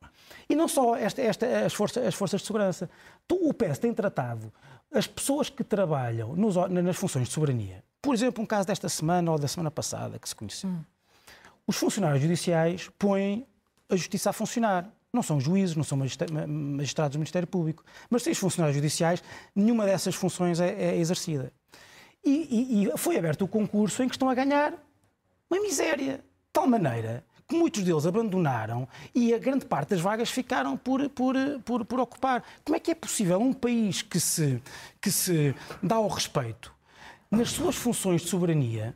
E 0.49 0.55
não 0.55 0.67
só 0.67 0.95
esta, 0.95 1.21
esta, 1.21 1.65
as, 1.65 1.73
forças, 1.73 2.05
as 2.05 2.15
forças 2.15 2.41
de 2.41 2.47
segurança. 2.47 2.89
Tu, 3.27 3.35
o 3.35 3.53
PS 3.53 3.79
tem 3.79 3.93
tratado 3.93 4.51
as 4.93 5.07
pessoas 5.07 5.49
que 5.49 5.63
trabalham 5.63 6.35
nos, 6.35 6.55
nas 6.55 6.97
funções 6.97 7.27
de 7.27 7.33
soberania, 7.33 7.83
por 8.01 8.15
exemplo, 8.15 8.43
um 8.43 8.47
caso 8.47 8.67
desta 8.67 8.89
semana 8.89 9.31
ou 9.31 9.37
da 9.37 9.47
semana 9.47 9.69
passada 9.69 10.17
que 10.17 10.27
se 10.27 10.35
conheceu, 10.35 10.69
hum. 10.69 10.83
os 11.67 11.77
funcionários 11.77 12.21
judiciais 12.21 12.89
põem 12.97 13.45
a 13.87 13.95
justiça 13.95 14.31
a 14.31 14.33
funcionar. 14.33 14.89
Não 15.13 15.21
são 15.21 15.39
juízes, 15.39 15.75
não 15.75 15.83
são 15.83 15.97
magistrados 15.97 17.13
do 17.15 17.19
Ministério 17.19 17.47
Público, 17.47 17.83
mas 18.09 18.23
sem 18.23 18.31
os 18.31 18.39
funcionários 18.39 18.75
judiciais, 18.75 19.21
nenhuma 19.53 19.85
dessas 19.85 20.15
funções 20.15 20.59
é, 20.59 20.69
é 20.69 20.97
exercida. 20.97 21.51
E, 22.23 22.83
e, 22.83 22.85
e 22.85 22.97
foi 22.97 23.17
aberto 23.17 23.43
o 23.43 23.47
concurso 23.47 24.03
em 24.03 24.07
que 24.07 24.15
estão 24.15 24.29
a 24.29 24.35
ganhar 24.35 24.73
uma 25.49 25.61
miséria, 25.61 26.17
de 26.17 26.23
tal 26.53 26.67
maneira 26.67 27.25
que 27.51 27.55
muitos 27.57 27.83
deles 27.83 28.05
abandonaram 28.05 28.87
e 29.13 29.33
a 29.33 29.37
grande 29.37 29.65
parte 29.65 29.89
das 29.89 29.99
vagas 29.99 30.29
ficaram 30.29 30.77
por, 30.77 31.09
por, 31.09 31.35
por, 31.65 31.83
por 31.83 31.99
ocupar. 31.99 32.41
Como 32.63 32.77
é 32.77 32.79
que 32.79 32.91
é 32.91 32.95
possível 32.95 33.39
um 33.41 33.51
país 33.51 34.01
que 34.01 34.21
se, 34.21 34.63
que 35.01 35.11
se 35.11 35.53
dá 35.83 35.95
ao 35.97 36.07
respeito 36.07 36.73
nas 37.29 37.49
suas 37.49 37.75
funções 37.75 38.21
de 38.21 38.29
soberania 38.29 38.95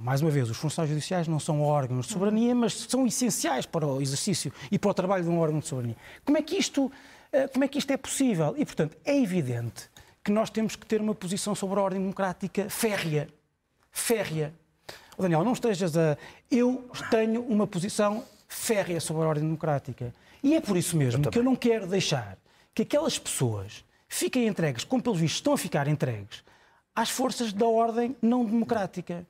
mais 0.00 0.22
uma 0.22 0.30
vez, 0.30 0.48
os 0.48 0.56
funcionários 0.56 0.94
judiciais 0.94 1.28
não 1.28 1.38
são 1.38 1.60
órgãos 1.60 2.06
de 2.06 2.12
soberania, 2.12 2.54
mas 2.54 2.72
são 2.72 3.06
essenciais 3.06 3.66
para 3.66 3.86
o 3.86 4.00
exercício 4.00 4.50
e 4.72 4.78
para 4.78 4.90
o 4.90 4.94
trabalho 4.94 5.24
de 5.24 5.28
um 5.28 5.38
órgão 5.38 5.60
de 5.60 5.66
soberania. 5.66 5.96
Como 6.24 6.38
é 6.38 6.42
que 6.42 6.56
isto, 6.56 6.90
eh, 7.30 7.46
como 7.48 7.64
é, 7.64 7.68
que 7.68 7.78
isto 7.78 7.90
é 7.90 7.98
possível? 7.98 8.54
E, 8.56 8.64
portanto, 8.64 8.96
é 9.04 9.14
evidente 9.14 9.90
que 10.24 10.32
nós 10.32 10.48
temos 10.48 10.74
que 10.74 10.86
ter 10.86 11.02
uma 11.02 11.14
posição 11.14 11.54
sobre 11.54 11.78
a 11.78 11.82
ordem 11.82 12.00
democrática 12.00 12.70
férrea. 12.70 13.28
Férrea. 13.92 14.54
Oh, 15.18 15.22
Daniel, 15.22 15.44
não 15.44 15.52
estejas 15.52 15.94
a. 15.94 16.16
Eu 16.50 16.88
tenho 17.10 17.42
uma 17.42 17.66
posição 17.66 18.24
férrea 18.48 19.00
sobre 19.00 19.24
a 19.24 19.26
ordem 19.26 19.44
democrática. 19.44 20.14
E 20.42 20.54
é 20.54 20.62
por 20.62 20.78
isso 20.78 20.96
mesmo 20.96 21.26
eu 21.26 21.30
que 21.30 21.38
eu 21.38 21.42
não 21.42 21.54
quero 21.54 21.86
deixar 21.86 22.38
que 22.74 22.82
aquelas 22.82 23.18
pessoas 23.18 23.84
fiquem 24.08 24.46
entregues, 24.46 24.82
como 24.82 25.02
pelos 25.02 25.20
vistos 25.20 25.40
estão 25.40 25.52
a 25.52 25.58
ficar 25.58 25.86
entregues, 25.88 26.42
às 26.94 27.10
forças 27.10 27.52
da 27.52 27.66
ordem 27.66 28.16
não 28.22 28.44
democrática. 28.44 29.26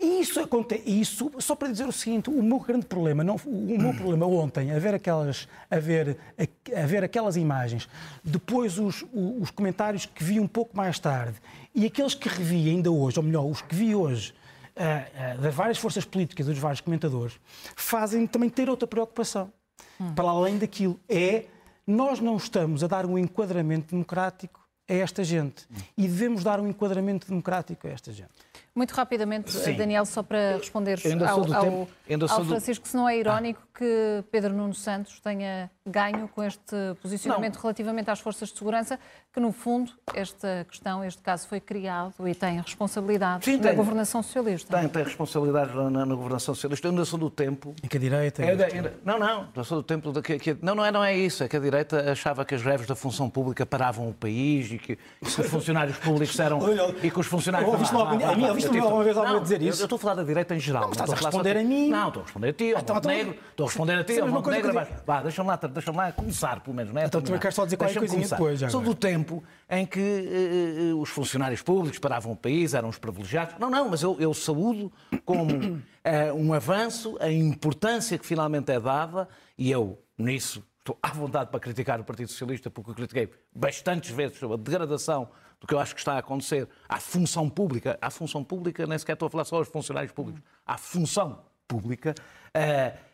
E 0.00 0.20
isso 0.20 0.38
acontece, 0.38 0.82
isso, 0.86 1.28
só 1.38 1.56
para 1.56 1.72
dizer 1.72 1.88
o 1.88 1.92
seguinte, 1.92 2.30
o 2.30 2.40
meu 2.40 2.60
grande 2.60 2.86
problema, 2.86 3.24
não, 3.24 3.34
o 3.44 3.78
meu 3.78 3.92
problema 3.92 4.26
ontem, 4.26 4.70
a 4.70 4.78
ver 4.78 4.94
aquelas, 4.94 5.48
a 5.68 5.78
ver, 5.80 6.16
a, 6.38 6.82
a 6.82 6.86
ver 6.86 7.02
aquelas 7.02 7.36
imagens, 7.36 7.88
depois 8.22 8.78
os, 8.78 9.04
os 9.12 9.50
comentários 9.50 10.06
que 10.06 10.22
vi 10.22 10.38
um 10.38 10.46
pouco 10.46 10.76
mais 10.76 11.00
tarde 11.00 11.36
e 11.74 11.84
aqueles 11.84 12.14
que 12.14 12.28
revi 12.28 12.68
ainda 12.70 12.92
hoje, 12.92 13.18
ou 13.18 13.24
melhor, 13.24 13.44
os 13.44 13.60
que 13.60 13.74
vi 13.74 13.92
hoje 13.92 14.32
uh, 14.76 15.38
uh, 15.38 15.42
das 15.42 15.52
várias 15.52 15.78
forças 15.78 16.04
políticas 16.04 16.46
dos 16.46 16.58
vários 16.58 16.80
comentadores, 16.80 17.38
fazem 17.74 18.24
também 18.26 18.48
ter 18.48 18.70
outra 18.70 18.86
preocupação. 18.86 19.52
Hum. 20.00 20.14
Para 20.14 20.28
além 20.28 20.58
daquilo, 20.58 20.98
é 21.08 21.46
nós 21.84 22.20
não 22.20 22.36
estamos 22.36 22.84
a 22.84 22.86
dar 22.86 23.04
um 23.04 23.18
enquadramento 23.18 23.90
democrático 23.90 24.60
a 24.88 24.94
esta 24.94 25.24
gente. 25.24 25.66
Hum. 25.70 25.76
E 25.96 26.02
devemos 26.02 26.44
dar 26.44 26.60
um 26.60 26.68
enquadramento 26.68 27.26
democrático 27.26 27.86
a 27.86 27.90
esta 27.90 28.12
gente. 28.12 28.30
Muito 28.78 28.92
rapidamente, 28.92 29.50
Sim. 29.50 29.72
Daniel, 29.72 30.06
só 30.06 30.22
para 30.22 30.56
responder 30.56 31.00
ao, 31.28 31.40
ao, 31.52 31.88
ao 32.30 32.44
Francisco, 32.44 32.86
se 32.86 32.96
não 32.96 33.08
é 33.08 33.18
irónico 33.18 33.60
ah. 33.64 33.67
Que 33.78 34.24
Pedro 34.32 34.52
Nuno 34.52 34.74
Santos 34.74 35.20
tenha 35.20 35.70
ganho 35.86 36.26
com 36.28 36.42
este 36.42 36.74
posicionamento 37.00 37.54
não. 37.54 37.62
relativamente 37.62 38.10
às 38.10 38.18
forças 38.18 38.48
de 38.48 38.58
segurança, 38.58 38.98
que 39.32 39.38
no 39.38 39.52
fundo 39.52 39.92
esta 40.12 40.66
questão, 40.68 41.04
este 41.04 41.22
caso 41.22 41.46
foi 41.46 41.60
criado 41.60 42.12
e 42.26 42.34
tem 42.34 42.60
responsabilidade 42.60 43.44
Sim, 43.44 43.58
na 43.58 43.72
governação 43.72 44.20
socialista. 44.20 44.76
Tem, 44.76 44.88
tem 44.88 45.04
responsabilidade 45.04 45.72
na, 45.74 46.04
na, 46.04 46.14
governação 46.14 46.56
socialista. 46.56 46.88
Eu 46.88 46.90
ainda 46.90 47.04
sou 47.04 47.18
do 47.18 47.30
tempo... 47.30 47.72
Em 47.82 47.86
que 47.86 47.96
a 47.96 48.00
direita... 48.00 48.42
É, 48.42 48.50
ainda, 48.50 48.94
não, 49.04 49.16
não, 49.16 49.48
eu 49.54 49.64
sou 49.64 49.78
do 49.78 49.84
tempo... 49.84 50.12
De, 50.12 50.22
que, 50.22 50.38
que, 50.40 50.56
não, 50.60 50.74
não 50.74 50.84
é, 50.84 50.90
não 50.90 51.04
é 51.04 51.16
isso. 51.16 51.44
É 51.44 51.48
que 51.48 51.56
a 51.56 51.60
direita 51.60 52.10
achava 52.10 52.44
que 52.44 52.56
as 52.56 52.62
greves 52.62 52.88
da 52.88 52.96
função 52.96 53.30
pública 53.30 53.64
paravam 53.64 54.08
o 54.08 54.12
país 54.12 54.72
e 54.72 54.78
que, 54.78 54.96
que 54.96 55.40
os 55.40 55.46
funcionários 55.46 55.96
públicos 55.98 56.38
eram... 56.40 56.58
e 57.00 57.10
que 57.10 57.20
os 57.20 57.26
funcionários... 57.26 57.70
Ouviste 57.70 57.94
uma, 57.94 58.48
ouviste 58.48 58.70
uma 58.70 59.04
vez 59.04 59.16
alguma 59.16 59.40
dizer 59.40 59.62
isso? 59.62 59.82
Eu, 59.82 59.84
estou 59.84 59.96
a 59.96 60.00
falar 60.00 60.14
da 60.14 60.24
direita 60.24 60.56
em 60.56 60.60
geral. 60.60 60.82
Não, 60.82 60.90
estás 60.90 61.10
a 61.10 61.14
responder 61.14 61.56
a 61.56 61.62
mim. 61.62 61.90
Não, 61.90 62.08
estou 62.08 62.22
a 62.22 62.24
responder 62.24 62.48
a 62.48 62.52
ti, 62.52 62.74
ao 62.74 62.80
então, 62.80 62.96
Montenegro. 62.96 63.30
Então, 63.30 63.50
estou 63.50 63.66
a 63.66 63.67
responder 63.68 63.98
a 63.98 64.04
ti, 64.04 64.18
ao 64.18 64.28
Montenegro. 64.28 64.72
Vá, 65.06 65.22
deixa-me 65.22 65.48
lá, 65.48 65.56
deixa 65.56 65.92
lá 65.92 66.12
começar, 66.12 66.60
pelo 66.60 66.76
menos. 66.76 66.92
Não 66.92 67.00
é 67.00 67.06
então 67.06 67.20
também 67.20 67.40
queres 67.40 67.54
só 67.54 67.64
dizer 67.64 67.76
qualquer 67.76 67.98
coisinha 67.98 68.26
depois. 68.26 68.60
Sou 68.70 68.80
do 68.80 68.94
tempo 68.94 69.42
em 69.70 69.86
que 69.86 70.00
uh, 70.00 70.96
uh, 70.96 71.00
os 71.00 71.08
funcionários 71.10 71.62
públicos 71.62 71.98
paravam 71.98 72.32
o 72.32 72.36
país, 72.36 72.74
eram 72.74 72.88
os 72.88 72.98
privilegiados. 72.98 73.54
Não, 73.58 73.70
não, 73.70 73.88
mas 73.88 74.02
eu, 74.02 74.16
eu 74.18 74.34
saúdo 74.34 74.92
como 75.24 75.54
uh, 75.54 75.80
um 76.36 76.52
avanço, 76.52 77.16
a 77.20 77.30
importância 77.30 78.18
que 78.18 78.26
finalmente 78.26 78.70
é 78.72 78.80
dada, 78.80 79.28
e 79.56 79.70
eu, 79.70 79.98
nisso, 80.16 80.64
estou 80.78 80.98
à 81.02 81.08
vontade 81.08 81.50
para 81.50 81.60
criticar 81.60 82.00
o 82.00 82.04
Partido 82.04 82.28
Socialista, 82.28 82.70
porque 82.70 82.90
eu 82.90 82.94
critiquei 82.94 83.30
bastantes 83.54 84.10
vezes 84.10 84.38
sobre 84.38 84.54
a 84.54 84.58
degradação 84.58 85.28
do 85.60 85.66
que 85.66 85.74
eu 85.74 85.78
acho 85.78 85.94
que 85.94 86.00
está 86.00 86.14
a 86.14 86.18
acontecer 86.18 86.68
à 86.88 86.98
função 86.98 87.48
pública. 87.48 87.98
À 88.00 88.10
função 88.10 88.42
pública, 88.42 88.86
nem 88.86 88.98
sequer 88.98 89.14
estou 89.14 89.26
a 89.26 89.30
falar 89.30 89.44
só 89.44 89.56
aos 89.56 89.68
funcionários 89.68 90.12
públicos, 90.12 90.40
à 90.64 90.78
função 90.78 91.42
pública. 91.66 92.14
Uh, 92.56 93.07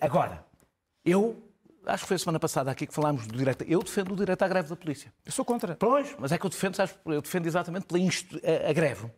agora, 0.00 0.44
eu 1.04 1.42
acho 1.86 2.04
que 2.04 2.08
foi 2.08 2.16
a 2.16 2.18
semana 2.18 2.40
passada 2.40 2.70
aqui 2.70 2.86
que 2.86 2.94
falámos 2.94 3.26
do 3.26 3.36
direito. 3.36 3.64
Eu 3.64 3.82
defendo 3.82 4.12
o 4.12 4.16
direito 4.16 4.42
à 4.42 4.48
greve 4.48 4.68
da 4.68 4.76
polícia. 4.76 5.12
Eu 5.24 5.32
sou 5.32 5.44
contra. 5.44 5.76
Pois, 5.76 6.14
mas 6.18 6.32
é 6.32 6.38
que 6.38 6.46
eu 6.46 6.50
defendo, 6.50 6.76
sabes, 6.76 6.94
eu 7.06 7.20
defendo 7.20 7.46
exatamente 7.46 7.86
pela 7.86 8.00
a, 8.02 8.70
a 8.70 8.72
greve. 8.72 9.10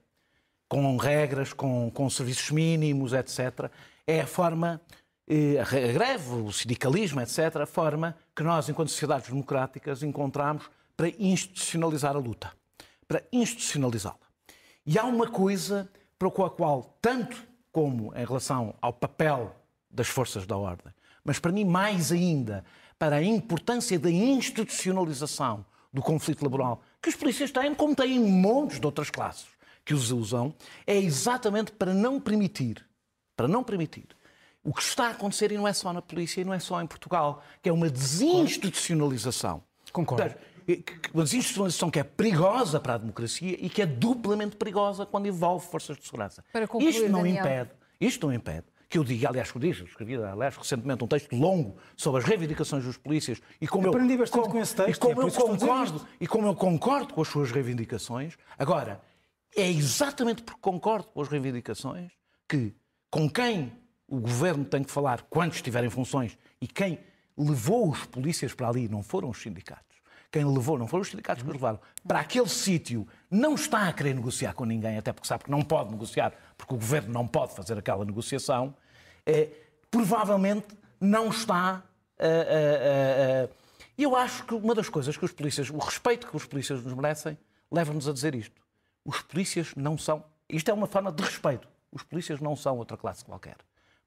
Com 0.69 0.97
regras, 0.97 1.53
com, 1.53 1.91
com 1.91 2.11
serviços 2.11 2.51
mínimos, 2.51 3.13
etc. 3.13 3.71
É 4.07 4.21
a 4.21 4.27
forma, 4.27 4.81
eh, 5.29 5.61
a 5.61 5.65
greve, 5.65 6.35
o 6.35 6.53
sindicalismo, 6.53 7.21
etc., 7.21 7.57
a 7.63 7.67
forma 7.67 8.17
que 8.35 8.43
nós, 8.43 8.69
enquanto 8.69 8.89
sociedades 8.89 9.29
democráticas, 9.29 10.03
encontramos 10.03 10.69
para 10.97 11.09
institucionalizar 11.19 12.17
a 12.17 12.19
luta 12.19 12.53
para 13.09 13.23
institucionalizá-la. 13.33 14.19
E 14.85 14.99
há 14.99 15.05
uma 15.05 15.29
coisa 15.29 15.89
para 16.19 16.29
a 16.29 16.51
qual, 16.51 16.99
tanto 17.01 17.37
como 17.73 18.15
em 18.15 18.25
relação 18.25 18.75
ao 18.81 18.93
papel 18.93 19.55
das 19.90 20.09
forças 20.09 20.46
da 20.46 20.57
ordem, 20.57 20.92
mas 21.25 21.38
para 21.38 21.53
mim 21.53 21.64
mais 21.64 22.12
ainda 22.12 22.64
para 22.99 23.16
a 23.16 23.22
importância 23.22 23.99
da 23.99 24.11
institucionalização 24.11 25.64
do 25.92 26.03
conflito 26.03 26.42
laboral 26.42 26.83
que 27.01 27.09
os 27.09 27.16
polícias 27.16 27.51
têm, 27.51 27.75
como 27.75 27.94
têm 27.94 28.18
montes 28.18 28.81
de 28.81 28.87
outras 28.87 29.11
classes 29.11 29.46
que 29.85 29.94
os 29.94 30.11
usam, 30.11 30.55
é 30.87 30.96
exatamente 30.96 31.72
para 31.72 31.94
não 31.94 32.20
permitir, 32.20 32.85
para 33.37 33.46
não 33.46 33.62
permitir 33.62 34.09
o 34.64 34.75
que 34.75 34.83
está 34.83 35.07
a 35.07 35.11
acontecer 35.11 35.53
e 35.53 35.57
não 35.57 35.68
é 35.68 35.72
só 35.72 35.92
na 35.92 36.03
polícia 36.03 36.40
e 36.40 36.44
não 36.44 36.53
é 36.53 36.59
só 36.59 36.83
em 36.83 36.87
Portugal, 36.87 37.42
que 37.62 37.68
é 37.68 37.72
uma 37.72 37.88
desinstitucionalização. 37.88 39.62
Concordo. 39.92 40.35
Uma 41.14 41.22
desinstitucionalização 41.22 41.88
que 41.88 42.01
é 42.01 42.03
perigosa 42.03 42.81
para 42.81 42.94
a 42.94 42.99
democracia 42.99 43.57
e 43.61 43.70
que 43.70 43.81
é 43.81 43.87
duplamente 43.87 44.57
perigosa 44.57 45.07
quando 45.07 45.29
envolve 45.29 45.64
forças 45.64 45.96
de 45.96 46.05
segurança. 46.05 46.44
Para 46.53 46.66
concluir, 46.66 46.90
isto 46.90 47.09
não 47.09 47.22
Daniel. 47.22 47.44
impede, 47.44 47.70
isto 48.01 48.27
não 48.27 48.35
impede 48.35 48.64
que 48.88 48.99
eu 48.99 49.05
diga, 49.05 49.29
aliás, 49.29 49.51
eu 49.55 49.61
disse, 49.61 49.85
escrevi, 49.85 50.16
aliás, 50.16 50.57
recentemente 50.57 51.03
um 51.03 51.09
texto 51.09 51.35
longo 51.35 51.77
sobre 51.96 52.20
as 52.20 52.27
reivindicações 52.27 52.85
dos 52.85 52.96
polícias 52.96 53.40
e 53.61 53.66
como 53.66 53.88
Aprendi 53.88 54.12
eu, 54.12 54.18
bastante 54.18 54.42
como, 54.42 54.53
com 54.53 54.61
esse 54.61 54.77
texto, 54.77 54.90
e 54.90 55.14
como 55.14 55.22
é 55.22 55.25
eu 55.25 55.33
concordo 55.33 56.07
e 56.20 56.27
como 56.27 56.46
eu 56.46 56.55
concordo 56.55 57.14
com 57.14 57.22
as 57.22 57.29
suas 57.29 57.51
reivindicações. 57.51 58.37
Agora, 58.57 59.01
é 59.57 59.68
exatamente 59.68 60.42
porque 60.42 60.61
concordo 60.61 61.09
com 61.09 61.20
as 61.20 61.29
reivindicações 61.29 62.12
que 62.49 62.75
com 63.11 63.29
quem 63.29 63.72
o 64.07 64.20
governo 64.20 64.64
tem 64.64 64.85
que 64.85 64.90
falar 64.90 65.22
quando 65.22 65.55
estiver 65.55 65.83
em 65.83 65.90
funções 65.90 66.38
e 66.61 66.68
quem 66.68 67.01
levou 67.37 67.90
os 67.90 68.07
polícias 68.07 68.55
para 68.55 68.68
ali 68.68 68.88
não 68.88 69.03
foram 69.03 69.31
os 69.31 69.42
sindicatos. 69.42 69.96
Quem 70.31 70.45
levou 70.45 70.79
não 70.79 70.87
foram 70.87 71.03
os 71.03 71.11
sindicatos 71.11 71.43
que 71.43 71.51
levaram 71.51 71.81
para 72.07 72.21
aquele 72.21 72.49
sítio, 72.49 73.07
não 73.31 73.55
está 73.55 73.89
a 73.89 73.93
querer 73.93 74.15
negociar 74.15 74.53
com 74.55 74.65
ninguém, 74.65 74.99
até 74.99 75.12
porque 75.12 75.27
sabe 75.27 75.45
que 75.45 75.51
não 75.51 75.62
pode 75.62 75.91
negociar, 75.91 76.33
porque 76.57 76.75
o 76.75 76.77
governo 76.77 77.12
não 77.12 77.27
pode 77.27 77.55
fazer 77.55 77.79
aquela 77.79 78.05
negociação. 78.05 78.75
É, 79.25 79.49
provavelmente 79.91 80.69
não 81.01 81.29
está. 81.29 81.83
E 83.99 84.03
eu 84.03 84.15
acho 84.15 84.45
que 84.45 84.55
uma 84.55 84.75
das 84.75 84.89
coisas 84.89 85.17
que 85.17 85.25
os 85.25 85.33
polícias, 85.33 85.71
o 85.71 85.79
respeito 85.79 86.27
que 86.27 86.37
os 86.37 86.45
polícias 86.45 86.83
nos 86.83 86.93
merecem, 86.93 87.39
leva-nos 87.71 88.09
a 88.09 88.12
dizer 88.12 88.35
isto. 88.35 88.61
Os 89.05 89.23
polícias 89.23 89.75
não 89.75 89.97
são. 89.97 90.23
Isto 90.49 90.71
é 90.71 90.75
uma 90.75 90.87
forma 90.87 91.11
de 91.11 91.23
respeito. 91.23 91.67
Os 91.91 92.03
polícias 92.03 92.41
não 92.41 92.55
são 92.55 92.77
outra 92.77 92.97
classe 92.97 93.25
qualquer. 93.25 93.57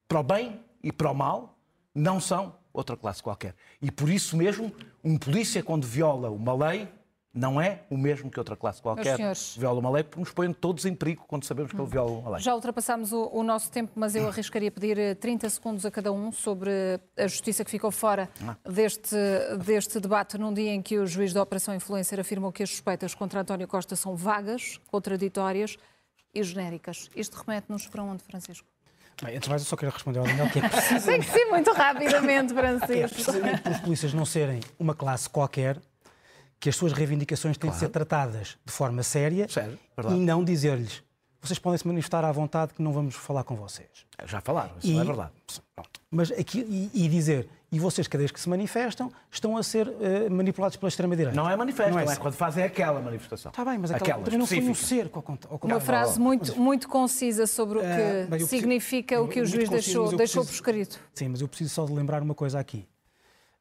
Para 0.07 0.19
o 0.19 0.23
bem 0.23 0.59
e 0.83 0.91
para 0.91 1.09
o 1.09 1.15
mal, 1.15 1.57
não 1.93 2.19
são 2.19 2.55
outra 2.73 2.95
classe 2.97 3.21
qualquer. 3.23 3.55
E 3.81 3.91
por 3.91 4.09
isso 4.09 4.35
mesmo, 4.37 4.71
um 5.03 5.17
polícia, 5.17 5.61
quando 5.63 5.85
viola 5.85 6.29
uma 6.29 6.53
lei, 6.53 6.87
não 7.31 7.61
é 7.61 7.83
o 7.91 7.97
mesmo 7.97 8.29
que 8.31 8.39
outra 8.39 8.55
classe 8.55 8.81
qualquer. 8.81 9.15
senhores- 9.15 9.55
Viola 9.55 9.79
uma 9.79 9.89
lei 9.91 10.03
porque 10.03 10.19
nos 10.19 10.31
põe 10.31 10.51
todos 10.51 10.83
em 10.85 10.95
perigo 10.95 11.23
quando 11.27 11.43
sabemos 11.45 11.71
que 11.71 11.79
ele 11.79 11.87
viola 11.87 12.09
uma 12.11 12.29
lei. 12.31 12.39
Já 12.41 12.55
ultrapassámos 12.55 13.13
o, 13.13 13.29
o 13.31 13.43
nosso 13.43 13.71
tempo, 13.71 13.91
mas 13.95 14.15
eu 14.15 14.27
arriscaria 14.27 14.71
pedir 14.71 14.97
eh, 14.97 15.13
30 15.13 15.47
segundos 15.51 15.85
a 15.85 15.91
cada 15.91 16.11
um 16.11 16.31
sobre 16.31 16.71
a 17.15 17.27
justiça 17.27 17.63
que 17.63 17.69
ficou 17.69 17.91
fora 17.91 18.27
deste, 18.67 19.15
deste 19.63 19.99
debate 19.99 20.39
num 20.39 20.51
dia 20.51 20.71
em 20.73 20.81
que 20.81 20.97
o 20.97 21.05
juiz 21.05 21.31
da 21.31 21.43
Operação 21.43 21.75
Influencer 21.75 22.19
afirmou 22.19 22.51
que 22.51 22.63
as 22.63 22.69
suspeitas 22.71 23.13
contra 23.13 23.41
António 23.41 23.67
Costa 23.67 23.95
são 23.95 24.15
vagas, 24.15 24.79
contraditórias 24.89 25.77
e 26.33 26.41
genéricas. 26.43 27.09
Isto 27.15 27.35
remete-nos 27.45 27.87
para 27.87 28.03
onde, 28.03 28.23
Francisco? 28.23 28.67
Bem, 29.23 29.35
antes 29.35 29.43
de 29.43 29.49
mais, 29.49 29.61
eu 29.61 29.67
só 29.67 29.75
quero 29.75 29.91
responder 29.91 30.19
ao 30.19 30.25
Daniel 30.25 30.49
que 30.49 30.59
é 30.59 30.69
preciso 30.69 31.05
Tem 31.05 31.19
que 31.19 31.29
ser 31.29 31.45
muito 31.45 31.71
rapidamente, 31.73 32.53
É 32.53 32.55
Francisco. 32.55 33.09
precisamente 33.15 33.61
por 33.61 33.71
os 33.71 33.79
polícias 33.79 34.13
não 34.13 34.25
serem 34.25 34.59
uma 34.79 34.95
classe 34.95 35.29
qualquer 35.29 35.77
que 36.59 36.69
as 36.69 36.75
suas 36.75 36.93
reivindicações 36.93 37.57
têm 37.57 37.69
de 37.69 37.77
ser 37.77 37.89
tratadas 37.89 38.57
de 38.65 38.71
forma 38.71 39.03
séria 39.03 39.47
Sério, 39.49 39.77
e 40.09 40.13
não 40.15 40.43
dizer-lhes 40.43 41.03
vocês 41.41 41.57
podem 41.57 41.77
se 41.77 41.87
manifestar 41.87 42.25
à 42.25 42.31
vontade 42.33 42.73
que 42.73 42.81
não 42.81 42.91
vamos 42.91 43.15
falar 43.15 43.45
com 43.45 43.55
vocês. 43.55 43.87
Já 44.25 44.41
falaram, 44.41 44.71
isso 44.77 44.87
E- 44.87 44.93
não 44.93 45.01
é 45.01 45.05
verdade. 45.05 45.31
Mas 46.11 46.31
aqui, 46.31 46.59
e, 46.93 47.05
e 47.05 47.07
dizer, 47.07 47.47
e 47.71 47.79
vocês, 47.79 48.07
cada 48.07 48.19
vez 48.21 48.31
que 48.31 48.39
se 48.39 48.49
manifestam, 48.49 49.11
estão 49.31 49.55
a 49.57 49.61
ser 49.63 49.87
eh, 50.01 50.27
manipulados 50.29 50.75
pela 50.77 50.87
extrema-direita. 50.89 51.35
Não 51.35 51.49
é 51.49 51.55
manifesto, 51.55 51.91
não 51.91 51.99
é, 51.99 52.03
assim. 52.03 52.19
quando 52.19 52.33
fazem 52.33 52.63
aquela 52.63 52.99
manifestação. 53.01 53.49
Está 53.51 53.63
bem, 53.63 53.77
mas 53.77 53.91
aquela, 53.91 54.09
aquela 54.11 54.23
também 54.25 54.39
não 54.39 54.47
foi 54.47 54.59
um 54.61 54.73
cerco. 54.73 55.19
Ao, 55.19 55.23
cont- 55.23 55.45
ao 55.49 55.59
Uma 55.63 55.79
frase 55.79 56.19
muito, 56.19 56.59
muito 56.59 56.87
concisa 56.87 57.45
sobre 57.45 57.77
o 57.77 57.81
que 57.81 57.87
bem, 57.87 58.21
eu 58.23 58.27
preciso- 58.29 58.49
significa 58.49 59.21
o 59.21 59.27
que 59.27 59.41
o 59.41 59.45
juiz 59.45 59.69
conciso, 59.69 59.71
deixou, 60.09 60.17
deixou 60.17 60.43
por 60.43 60.47
preciso- 60.47 60.53
escrito. 60.69 60.99
Sim, 61.13 61.29
mas 61.29 61.41
eu 61.41 61.47
preciso 61.47 61.69
só 61.73 61.85
de 61.85 61.93
lembrar 61.93 62.21
uma 62.23 62.33
coisa 62.35 62.59
aqui. 62.59 62.87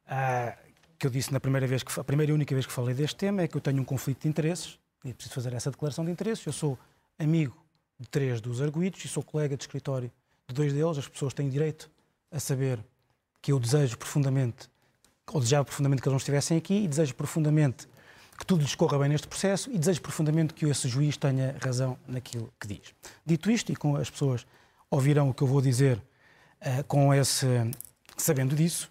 Ah, 0.07 0.55
que 0.97 1.07
eu 1.07 1.11
disse 1.11 1.31
na 1.31 1.39
primeira 1.39 1.65
vez, 1.67 1.83
que, 1.83 1.97
a 1.99 2.03
primeira 2.03 2.31
e 2.31 2.35
única 2.35 2.53
vez 2.53 2.65
que 2.65 2.73
falei 2.73 2.93
deste 2.93 3.15
tema, 3.15 3.41
é 3.43 3.47
que 3.47 3.55
eu 3.55 3.61
tenho 3.61 3.81
um 3.81 3.85
conflito 3.85 4.23
de 4.23 4.27
interesses 4.27 4.77
e 5.05 5.13
preciso 5.13 5.35
fazer 5.35 5.53
essa 5.53 5.71
declaração 5.71 6.03
de 6.03 6.11
interesses. 6.11 6.45
Eu 6.45 6.51
sou 6.51 6.77
amigo 7.17 7.55
de 7.99 8.07
três 8.09 8.41
dos 8.41 8.61
arguídos 8.61 9.03
e 9.05 9.07
sou 9.07 9.23
colega 9.23 9.55
de 9.55 9.63
escritório 9.63 10.11
de 10.47 10.53
dois 10.55 10.73
deles. 10.73 10.97
As 10.97 11.07
pessoas 11.07 11.33
têm 11.33 11.47
direito 11.49 11.89
a 12.31 12.39
saber 12.39 12.79
que 13.41 13.51
eu 13.51 13.59
desejo 13.59 13.97
profundamente, 13.97 14.69
ou 15.31 15.39
desejava 15.39 15.65
profundamente 15.65 16.01
que 16.01 16.07
eles 16.07 16.13
não 16.13 16.17
estivessem 16.17 16.57
aqui 16.57 16.83
e 16.83 16.87
desejo 16.87 17.15
profundamente 17.15 17.87
que 18.37 18.45
tudo 18.45 18.61
lhes 18.61 18.73
corra 18.73 18.97
bem 18.97 19.09
neste 19.09 19.27
processo 19.27 19.69
e 19.69 19.77
desejo 19.77 20.01
profundamente 20.01 20.53
que 20.53 20.65
esse 20.65 20.87
juiz 20.87 21.17
tenha 21.17 21.57
razão 21.61 21.97
naquilo 22.07 22.51
que 22.59 22.67
diz. 22.67 22.95
Dito 23.25 23.51
isto, 23.51 23.71
e 23.71 23.75
com 23.75 23.97
as 23.97 24.09
pessoas 24.09 24.45
ouvirão 24.89 25.29
o 25.29 25.33
que 25.33 25.43
eu 25.43 25.47
vou 25.47 25.61
dizer 25.61 26.01
eh, 26.61 26.83
com 26.83 27.13
esse, 27.13 27.45
sabendo 28.15 28.55
disso, 28.55 28.89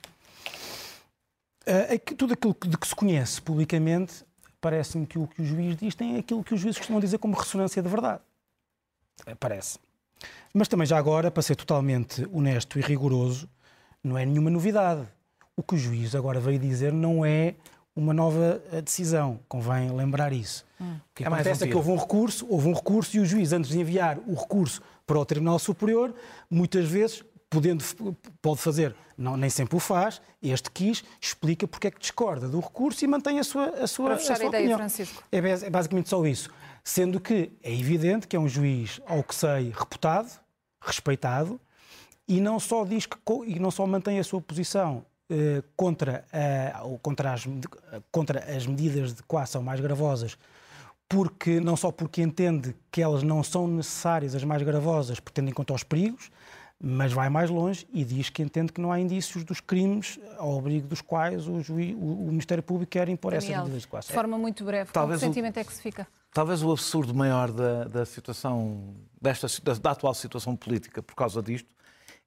eh, 1.64 1.94
é 1.94 1.98
tudo 1.98 2.34
aquilo 2.34 2.54
de 2.66 2.76
que 2.76 2.86
se 2.86 2.94
conhece 2.94 3.40
publicamente, 3.40 4.24
parece-me 4.60 5.06
que 5.06 5.18
o 5.18 5.26
que 5.26 5.40
o 5.40 5.44
juiz 5.44 5.76
diz 5.76 5.94
tem 5.94 6.18
aquilo 6.18 6.44
que 6.44 6.52
os 6.52 6.60
juízes 6.60 6.78
costumam 6.78 7.00
dizer 7.00 7.18
como 7.18 7.34
ressonância 7.34 7.82
de 7.82 7.88
verdade. 7.88 8.20
Eh, 9.26 9.34
Parece. 9.34 9.78
Mas 10.52 10.68
também 10.68 10.86
já 10.86 10.98
agora, 10.98 11.30
para 11.30 11.42
ser 11.42 11.56
totalmente 11.56 12.26
honesto 12.32 12.78
e 12.78 12.82
rigoroso, 12.82 13.48
não 14.02 14.16
é 14.16 14.24
nenhuma 14.24 14.50
novidade. 14.50 15.06
O 15.56 15.62
que 15.62 15.74
o 15.74 15.78
juiz 15.78 16.14
agora 16.14 16.40
veio 16.40 16.58
dizer 16.58 16.92
não 16.92 17.24
é 17.24 17.54
uma 17.94 18.14
nova 18.14 18.62
eh, 18.72 18.80
decisão, 18.80 19.40
convém 19.48 19.90
lembrar 19.90 20.32
isso. 20.32 20.64
O 20.80 20.84
que 21.14 21.24
É 21.24 21.28
mais 21.28 21.44
acontece 21.44 21.64
um 21.64 21.66
é 21.66 21.70
que 21.70 21.76
houve 21.76 21.90
um 21.90 21.96
recurso, 21.96 22.46
houve 22.48 22.68
um 22.68 22.72
recurso 22.72 23.16
e 23.16 23.20
o 23.20 23.26
juiz, 23.26 23.52
antes 23.52 23.70
de 23.70 23.80
enviar 23.80 24.18
o 24.26 24.34
recurso 24.34 24.80
para 25.04 25.18
o 25.18 25.24
Tribunal 25.24 25.58
Superior, 25.58 26.14
muitas 26.48 26.88
vezes, 26.88 27.24
podendo, 27.50 27.82
pode 28.42 28.60
fazer, 28.60 28.94
não, 29.16 29.36
nem 29.36 29.48
sempre 29.50 29.76
o 29.76 29.80
faz, 29.80 30.20
este 30.42 30.70
quis, 30.70 31.02
explica 31.20 31.66
porque 31.66 31.86
é 31.86 31.90
que 31.90 31.98
discorda 31.98 32.46
do 32.48 32.60
recurso 32.60 33.04
e 33.04 33.08
mantém 33.08 33.38
a 33.38 33.44
sua, 33.44 33.66
a 33.70 33.86
sua, 33.86 34.16
fechar 34.16 34.36
sua 34.36 34.44
a 34.46 34.48
ideia, 34.48 34.60
opinião. 34.62 34.78
Francisco. 34.78 35.22
É, 35.32 35.38
é 35.38 35.70
basicamente 35.70 36.08
só 36.08 36.24
isso. 36.26 36.50
Sendo 36.84 37.18
que 37.20 37.50
é 37.62 37.72
evidente 37.72 38.26
que 38.26 38.36
é 38.36 38.40
um 38.40 38.48
juiz, 38.48 39.00
ao 39.06 39.22
que 39.22 39.34
sei, 39.34 39.72
reputado, 39.76 40.30
respeitado, 40.80 41.60
e 42.26 42.40
não 42.40 42.60
só 42.60 42.84
diz 42.84 43.06
que 43.06 43.16
e 43.46 43.58
não 43.58 43.70
só 43.70 43.86
mantém 43.86 44.18
a 44.18 44.24
sua 44.24 44.40
posição 44.40 45.04
eh, 45.30 45.62
contra, 45.76 46.24
a- 46.32 46.82
ou 46.84 46.98
contra, 46.98 47.32
as, 47.32 47.46
contra 48.12 48.40
as 48.56 48.66
medidas 48.66 49.14
de 49.14 49.22
coação 49.22 49.62
mais 49.62 49.80
gravosas, 49.80 50.36
porque 51.08 51.58
não 51.60 51.74
só 51.76 51.90
porque 51.90 52.20
entende 52.20 52.74
que 52.92 53.00
elas 53.02 53.22
não 53.22 53.42
são 53.42 53.66
necessárias 53.66 54.34
as 54.34 54.44
mais 54.44 54.62
gravosas, 54.62 55.18
porque 55.18 55.40
tendo 55.40 55.48
em 55.50 55.54
conta 55.54 55.72
os 55.72 55.82
perigos, 55.82 56.30
mas 56.80 57.12
vai 57.12 57.28
mais 57.28 57.50
longe 57.50 57.86
e 57.92 58.04
diz 58.04 58.30
que 58.30 58.40
entende 58.42 58.72
que 58.72 58.80
não 58.80 58.92
há 58.92 59.00
indícios 59.00 59.42
dos 59.44 59.60
crimes 59.60 60.18
ao 60.36 60.58
abrigo 60.58 60.86
dos 60.86 61.00
quais 61.00 61.48
o, 61.48 61.60
juiz, 61.60 61.94
o, 61.94 62.26
Ministério 62.28 62.62
Público 62.62 62.90
quer 62.90 63.08
impor 63.08 63.32
essas 63.32 63.44
Daniel, 63.44 63.62
medidas 63.64 63.82
de 63.82 63.86
de 63.86 63.90
coação. 63.90 64.14
forma 64.14 64.38
muito 64.38 64.64
breve, 64.64 64.90
Talvez 64.92 65.20
com 65.20 65.26
o- 65.26 65.28
que 65.28 65.34
sentimento 65.34 65.56
é 65.58 65.64
que 65.64 65.72
se 65.72 65.82
fica? 65.82 66.06
Talvez 66.32 66.62
o 66.62 66.70
absurdo 66.70 67.12
maior 67.14 67.50
da, 67.50 67.84
da 67.84 68.06
situação, 68.06 68.94
desta, 69.20 69.46
da, 69.62 69.74
da 69.74 69.90
atual 69.90 70.14
situação 70.14 70.54
política 70.54 71.02
por 71.02 71.14
causa 71.16 71.42
disto, 71.42 71.68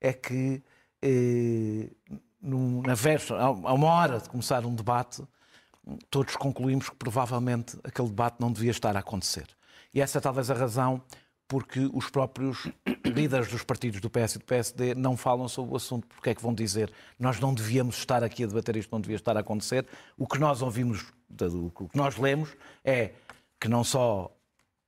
é 0.02 0.12
que 0.12 0.62
eh, 1.02 1.90
num- 2.42 2.82
na 2.82 2.94
véspera, 2.94 3.40
a 3.42 3.46
a 3.46 3.74
uma 3.74 3.88
hora 3.88 4.20
de 4.20 4.30
começar 4.30 4.66
um 4.66 4.76
debate, 4.76 5.24
todos 6.10 6.36
concluímos 6.36 6.90
que 6.90 6.96
provavelmente 6.96 7.78
aquele 7.84 8.08
debate 8.10 8.36
não 8.40 8.52
devia 8.52 8.72
estar 8.72 8.96
a 8.96 9.00
acontecer. 9.00 9.48
E 9.94 10.02
essa 10.02 10.18
é 10.18 10.22
talvez 10.22 10.50
a 10.52 10.54
razão 10.54 11.02
porque 11.52 11.90
os 11.94 12.10
próprios 12.10 12.66
líderes 13.04 13.50
dos 13.50 13.62
partidos 13.62 14.00
do 14.00 14.10
PS 14.10 14.36
e 14.36 14.40
do 14.40 14.46
PSD 14.46 14.96
não 14.96 15.18
falam 15.18 15.50
sobre 15.50 15.74
o 15.74 15.76
assunto, 15.76 16.08
porque 16.08 16.30
é 16.30 16.34
que 16.34 16.42
vão 16.42 16.54
dizer 16.54 16.90
nós 17.20 17.42
não 17.42 17.54
devíamos 17.54 17.98
estar 17.98 18.24
aqui 18.24 18.46
a 18.46 18.48
debater 18.48 18.78
isto, 18.78 18.90
não 18.90 19.02
devia 19.02 19.18
estar 19.18 19.36
a 19.36 19.42
acontecer. 19.42 19.86
O 20.18 20.26
que 20.26 20.40
nós 20.40 20.62
ouvimos, 20.62 21.12
o 21.30 21.90
que 21.90 21.98
nós 21.98 22.16
lemos 22.16 22.56
é 22.86 23.12
que 23.60 23.68
não 23.68 23.84
só 23.84 24.32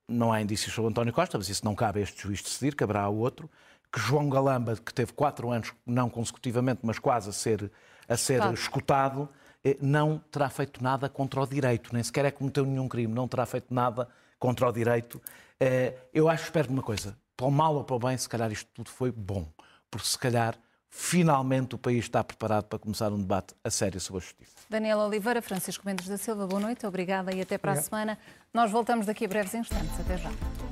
não 0.07 0.31
há 0.31 0.41
indícios 0.41 0.73
sobre 0.73 0.89
António 0.89 1.11
Costa, 1.11 1.37
mas 1.37 1.49
isso 1.49 1.65
não 1.65 1.75
cabe 1.75 1.99
a 1.99 2.03
este 2.03 2.21
juiz 2.23 2.41
decidir, 2.41 2.75
caberá 2.75 3.01
a 3.01 3.09
outro, 3.09 3.51
que 3.91 3.99
João 3.99 4.29
Galamba, 4.29 4.77
que 4.77 4.93
teve 4.93 5.11
quatro 5.11 5.51
anos, 5.51 5.73
não 5.85 6.09
consecutivamente, 6.09 6.79
mas 6.81 6.97
quase 6.97 7.29
a 7.29 7.33
ser, 7.33 7.69
a 8.07 8.15
ser 8.15 8.37
Claro. 8.37 8.53
escutado, 8.53 9.29
eh, 9.65 9.75
não 9.81 10.17
terá 10.31 10.49
feito 10.49 10.81
nada 10.81 11.09
contra 11.09 11.41
o 11.41 11.45
direito, 11.45 11.93
nem 11.93 12.01
sequer 12.01 12.23
é 12.23 12.31
cometeu 12.31 12.65
nenhum 12.65 12.87
crime, 12.87 13.13
não 13.13 13.27
terá 13.27 13.45
feito 13.45 13.73
nada 13.73 14.07
contra 14.43 14.67
o 14.67 14.73
direito. 14.73 15.21
Eh, 15.57 15.93
Eu 16.13 16.27
acho, 16.27 16.43
espero 16.43 16.69
uma 16.69 16.81
coisa, 16.83 17.17
para 17.37 17.45
o 17.45 17.51
mal 17.51 17.75
ou 17.75 17.83
para 17.85 17.95
o 17.95 17.99
bem, 17.99 18.17
se 18.17 18.27
calhar 18.27 18.51
isto 18.51 18.69
tudo 18.73 18.89
foi 18.89 19.09
bom, 19.09 19.47
porque 19.89 20.05
se 20.05 20.19
calhar 20.19 20.57
finalmente 20.89 21.75
o 21.75 21.77
país 21.77 22.03
está 22.03 22.21
preparado 22.21 22.65
para 22.65 22.77
começar 22.77 23.09
um 23.13 23.19
debate 23.21 23.55
a 23.63 23.69
sério 23.69 24.01
sobre 24.01 24.21
a 24.21 24.25
justiça. 24.25 24.51
Daniel 24.69 24.99
Oliveira, 24.99 25.41
Francisco 25.41 25.85
Mendes 25.85 26.07
da 26.09 26.17
Silva, 26.17 26.45
boa 26.45 26.59
noite, 26.59 26.85
obrigada 26.85 27.33
e 27.33 27.39
até 27.39 27.57
para 27.57 27.71
Obrigado. 27.71 27.85
a 27.85 27.89
semana. 27.89 28.19
Nós 28.53 28.69
voltamos 28.69 29.05
daqui 29.05 29.23
a 29.23 29.27
breves 29.29 29.53
instantes. 29.53 29.97
Até 30.01 30.17
já. 30.17 30.63